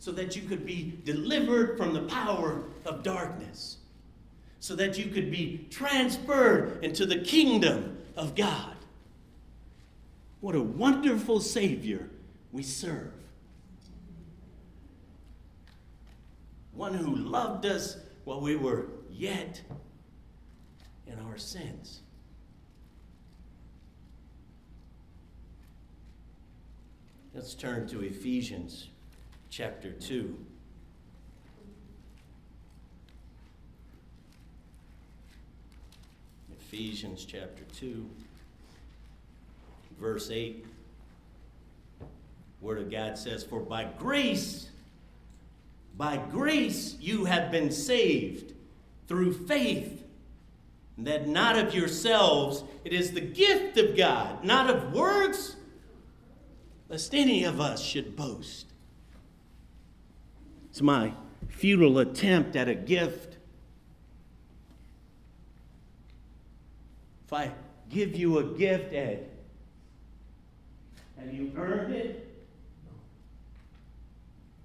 so 0.00 0.10
that 0.10 0.34
you 0.34 0.42
could 0.42 0.66
be 0.66 0.98
delivered 1.04 1.78
from 1.78 1.94
the 1.94 2.02
power 2.02 2.64
of 2.84 3.04
darkness, 3.04 3.76
so 4.58 4.74
that 4.74 4.98
you 4.98 5.06
could 5.06 5.30
be 5.30 5.68
transferred 5.70 6.82
into 6.82 7.06
the 7.06 7.20
kingdom 7.20 7.98
of 8.16 8.34
God. 8.34 8.74
What 10.40 10.56
a 10.56 10.60
wonderful 10.60 11.38
Savior 11.38 12.10
we 12.50 12.64
serve. 12.64 13.12
One 16.78 16.94
who 16.94 17.16
loved 17.16 17.66
us 17.66 17.96
while 18.22 18.40
we 18.40 18.54
were 18.54 18.86
yet 19.10 19.60
in 21.08 21.18
our 21.18 21.36
sins. 21.36 22.02
Let's 27.34 27.54
turn 27.54 27.88
to 27.88 28.02
Ephesians 28.02 28.90
chapter 29.50 29.90
2. 29.90 30.38
Ephesians 36.52 37.24
chapter 37.24 37.64
2, 37.80 38.08
verse 40.00 40.30
8. 40.30 40.64
Word 42.60 42.78
of 42.78 42.88
God 42.88 43.18
says, 43.18 43.42
For 43.42 43.58
by 43.58 43.88
grace, 43.98 44.68
by 45.98 46.16
grace 46.16 46.96
you 47.00 47.24
have 47.24 47.50
been 47.50 47.72
saved 47.72 48.54
through 49.08 49.46
faith. 49.46 50.04
That 50.96 51.28
not 51.28 51.58
of 51.58 51.74
yourselves, 51.74 52.64
it 52.84 52.92
is 52.92 53.12
the 53.12 53.20
gift 53.20 53.76
of 53.76 53.96
God, 53.96 54.42
not 54.44 54.70
of 54.70 54.92
works, 54.92 55.56
lest 56.88 57.14
any 57.14 57.44
of 57.44 57.60
us 57.60 57.82
should 57.82 58.16
boast. 58.16 58.66
It's 60.70 60.80
my 60.80 61.12
futile 61.48 61.98
attempt 61.98 62.56
at 62.56 62.68
a 62.68 62.74
gift. 62.74 63.36
If 67.26 67.32
I 67.32 67.52
give 67.90 68.16
you 68.16 68.38
a 68.38 68.44
gift, 68.44 68.92
Ed, 68.94 69.28
Have 71.18 71.32
you 71.32 71.52
earned 71.56 71.94
it? 71.94 72.27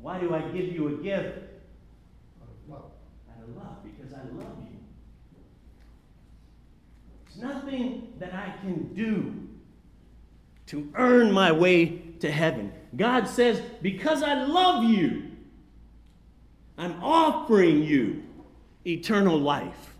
Why 0.04 0.20
do 0.20 0.36
I 0.36 0.42
give 0.42 0.68
you 0.68 0.90
a 0.90 1.02
gift? 1.02 1.38
Out 2.42 2.50
of 2.50 2.70
love. 2.70 2.92
Out 3.32 3.48
of 3.48 3.56
love, 3.56 3.78
because 3.86 4.14
I 4.14 4.18
love 4.34 4.58
you. 4.60 4.78
It's 7.26 7.38
nothing 7.38 8.12
that 8.20 8.34
I 8.34 8.54
can 8.60 8.94
do 8.94 9.48
to 10.68 10.92
earn 10.96 11.32
my 11.32 11.54
way 11.54 12.02
to 12.20 12.30
heaven. 12.30 12.74
God 12.98 13.30
says, 13.30 13.62
because 13.82 14.22
I 14.22 14.44
love 14.44 14.84
you, 14.84 15.32
I'm 16.78 17.02
offering 17.02 17.82
you 17.84 18.24
eternal 18.86 19.38
life. 19.38 19.93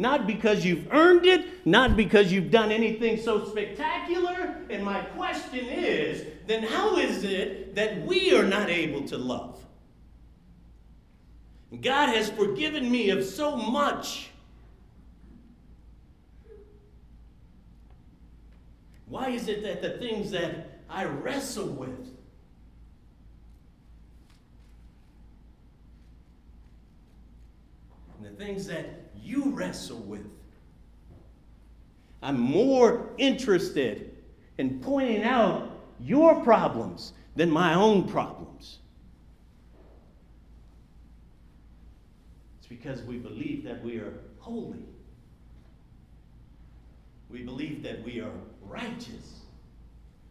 Not 0.00 0.28
because 0.28 0.64
you've 0.64 0.86
earned 0.92 1.26
it, 1.26 1.66
not 1.66 1.96
because 1.96 2.32
you've 2.32 2.52
done 2.52 2.70
anything 2.70 3.20
so 3.20 3.44
spectacular. 3.44 4.56
And 4.70 4.84
my 4.84 5.00
question 5.00 5.66
is 5.66 6.24
then 6.46 6.62
how 6.62 6.96
is 6.98 7.24
it 7.24 7.74
that 7.74 8.06
we 8.06 8.32
are 8.32 8.44
not 8.44 8.70
able 8.70 9.02
to 9.08 9.18
love? 9.18 9.62
God 11.82 12.08
has 12.10 12.30
forgiven 12.30 12.88
me 12.90 13.10
of 13.10 13.24
so 13.24 13.56
much. 13.56 14.30
Why 19.06 19.30
is 19.30 19.48
it 19.48 19.62
that 19.64 19.82
the 19.82 19.98
things 19.98 20.30
that 20.30 20.80
I 20.88 21.04
wrestle 21.06 21.66
with, 21.66 22.14
and 28.16 28.24
the 28.24 28.30
things 28.30 28.66
that 28.68 29.07
you 29.22 29.50
wrestle 29.50 29.98
with, 29.98 30.26
I'm 32.22 32.38
more 32.38 33.10
interested 33.18 34.16
in 34.58 34.80
pointing 34.80 35.22
out 35.22 35.70
your 36.00 36.42
problems 36.42 37.12
than 37.36 37.50
my 37.50 37.74
own 37.74 38.08
problems. 38.08 38.78
It's 42.58 42.66
because 42.66 43.02
we 43.02 43.18
believe 43.18 43.64
that 43.64 43.82
we 43.84 43.98
are 43.98 44.14
holy. 44.38 44.84
We 47.30 47.42
believe 47.42 47.82
that 47.84 48.02
we 48.02 48.20
are 48.20 48.32
righteous. 48.62 49.40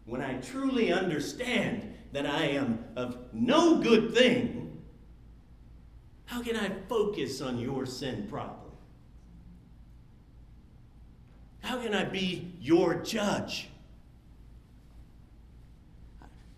When 0.05 0.21
I 0.21 0.35
truly 0.35 0.91
understand 0.91 1.93
that 2.11 2.25
I 2.25 2.45
am 2.45 2.83
of 2.95 3.17
no 3.33 3.81
good 3.81 4.13
thing, 4.13 4.81
how 6.25 6.41
can 6.41 6.55
I 6.55 6.69
focus 6.89 7.41
on 7.41 7.59
your 7.59 7.85
sin 7.85 8.27
problem? 8.29 8.66
How 11.67 11.77
can 11.81 11.93
I 11.93 12.05
be 12.05 12.53
your 12.61 12.95
judge? 12.95 13.67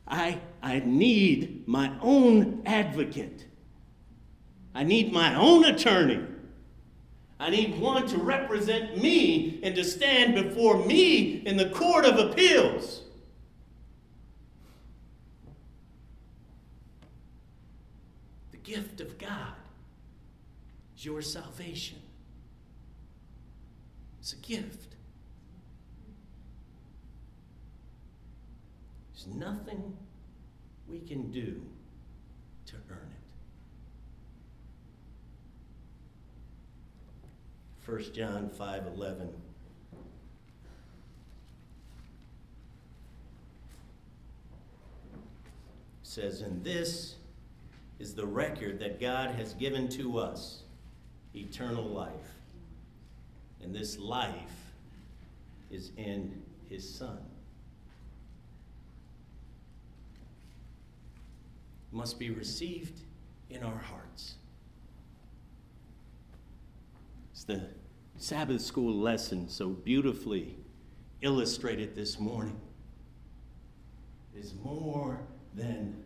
I, 0.08 0.40
I 0.62 0.84
need 0.86 1.68
my 1.68 1.92
own 2.00 2.62
advocate. 2.64 3.48
I 4.76 4.84
need 4.84 5.12
my 5.12 5.34
own 5.34 5.66
attorney. 5.66 6.24
I 7.40 7.50
need 7.50 7.80
one 7.80 8.08
to 8.10 8.20
represent 8.20 9.02
me 9.02 9.60
and 9.64 9.76
to 9.78 9.84
stand 9.84 10.36
before 10.36 10.86
me 10.86 11.38
in 11.38 11.58
the 11.58 11.70
court 11.72 12.06
of 12.06 12.20
appeals. 12.20 13.02
The 18.52 18.58
gift 18.58 19.02
of 19.02 19.18
God 19.18 19.56
is 20.96 21.04
your 21.04 21.24
salvation. 21.24 21.98
It's 24.20 24.34
a 24.34 24.38
gift. 24.38 24.89
There's 29.20 29.36
nothing 29.36 29.98
we 30.88 31.00
can 31.00 31.30
do 31.30 31.62
to 32.68 32.76
earn 32.90 33.14
it. 37.86 37.90
1 37.90 38.14
John 38.14 38.50
5:11 38.50 39.34
says 46.04 46.42
and 46.42 46.64
this 46.64 47.16
is 48.00 48.16
the 48.16 48.26
record 48.26 48.80
that 48.80 49.02
God 49.02 49.32
has 49.32 49.54
given 49.54 49.90
to 49.90 50.18
us 50.18 50.64
eternal 51.36 51.84
life. 51.84 52.36
And 53.62 53.76
this 53.76 54.00
life 54.00 54.74
is 55.70 55.92
in 55.98 56.42
his 56.70 56.90
son 56.90 57.29
must 61.92 62.20
be 62.20 62.30
received 62.30 63.02
in 63.50 63.64
our 63.64 63.78
hearts 63.78 64.36
it's 67.40 67.46
the 67.46 67.70
Sabbath 68.18 68.60
school 68.62 68.94
lesson 68.94 69.48
so 69.48 69.70
beautifully 69.70 70.58
illustrated 71.22 71.96
this 71.96 72.20
morning 72.20 72.60
is 74.36 74.54
more 74.62 75.22
than 75.56 76.04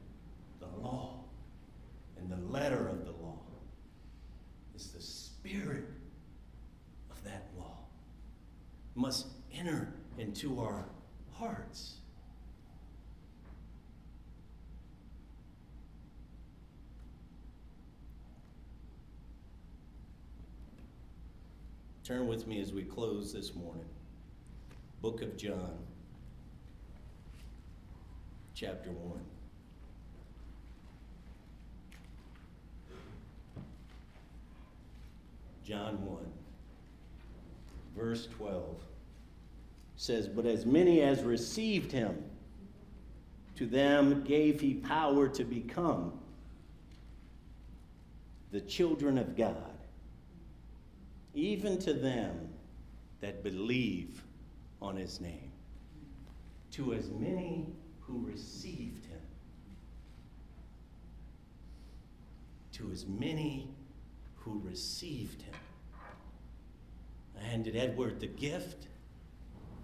the 0.60 0.68
law 0.80 1.24
and 2.20 2.30
the 2.30 2.38
letter 2.52 2.88
of 2.88 3.04
the 3.04 3.12
law. 3.14 3.40
It's 4.76 4.90
the 4.90 5.02
spirit 5.02 5.86
of 7.10 7.24
that 7.24 7.48
law 7.58 7.78
must 8.94 9.26
enter 9.52 9.92
into 10.20 10.60
our 10.60 10.86
hearts. 11.32 11.96
Turn 22.04 22.28
with 22.28 22.48
me 22.48 22.60
as 22.60 22.74
we 22.74 22.84
close 22.84 23.32
this 23.32 23.56
morning. 23.56 23.86
Book 25.02 25.22
of 25.22 25.38
John, 25.38 25.78
chapter 28.54 28.92
1. 28.92 29.20
John 35.64 36.06
1, 36.06 36.18
verse 37.96 38.28
12 38.36 38.84
says, 39.96 40.28
But 40.28 40.46
as 40.46 40.66
many 40.66 41.00
as 41.00 41.24
received 41.24 41.90
him, 41.90 42.22
to 43.56 43.66
them 43.66 44.26
gave 44.26 44.60
he 44.60 44.74
power 44.74 45.30
to 45.30 45.46
become 45.46 46.20
the 48.52 48.60
children 48.60 49.18
of 49.18 49.38
God 49.38 49.73
even 51.34 51.78
to 51.80 51.94
them 51.94 52.50
that 53.22 53.44
believe 53.44 54.24
on 54.82 54.96
his 54.96 55.20
name. 55.20 55.52
To 56.72 56.94
as 56.94 57.10
many 57.10 57.68
who 58.02 58.26
received 58.26 59.06
him. 59.06 59.22
To 62.74 62.92
as 62.92 63.06
many 63.08 63.70
who 64.36 64.62
received 64.66 65.42
him. 65.42 65.54
I 67.40 67.44
handed 67.44 67.76
Edward 67.76 68.20
the 68.20 68.28
gift, 68.28 68.88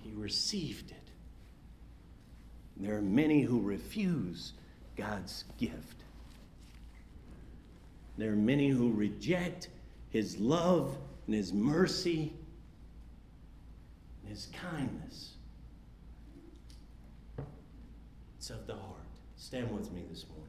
he 0.03 0.11
received 0.11 0.91
it. 0.91 0.97
There 2.77 2.95
are 2.95 3.01
many 3.01 3.41
who 3.41 3.61
refuse 3.61 4.53
God's 4.95 5.43
gift. 5.57 5.97
There 8.17 8.31
are 8.31 8.37
many 8.37 8.69
who 8.69 8.91
reject 8.91 9.69
his 10.09 10.39
love 10.39 10.97
and 11.29 11.35
His 11.35 11.53
mercy 11.53 12.33
and 14.23 14.29
His 14.31 14.47
kindness. 14.47 15.33
It's 18.39 18.49
of 18.49 18.65
the 18.65 18.73
heart. 18.73 19.05
Stand 19.37 19.71
with 19.71 19.91
me 19.91 20.05
this 20.09 20.25
morning. 20.27 20.48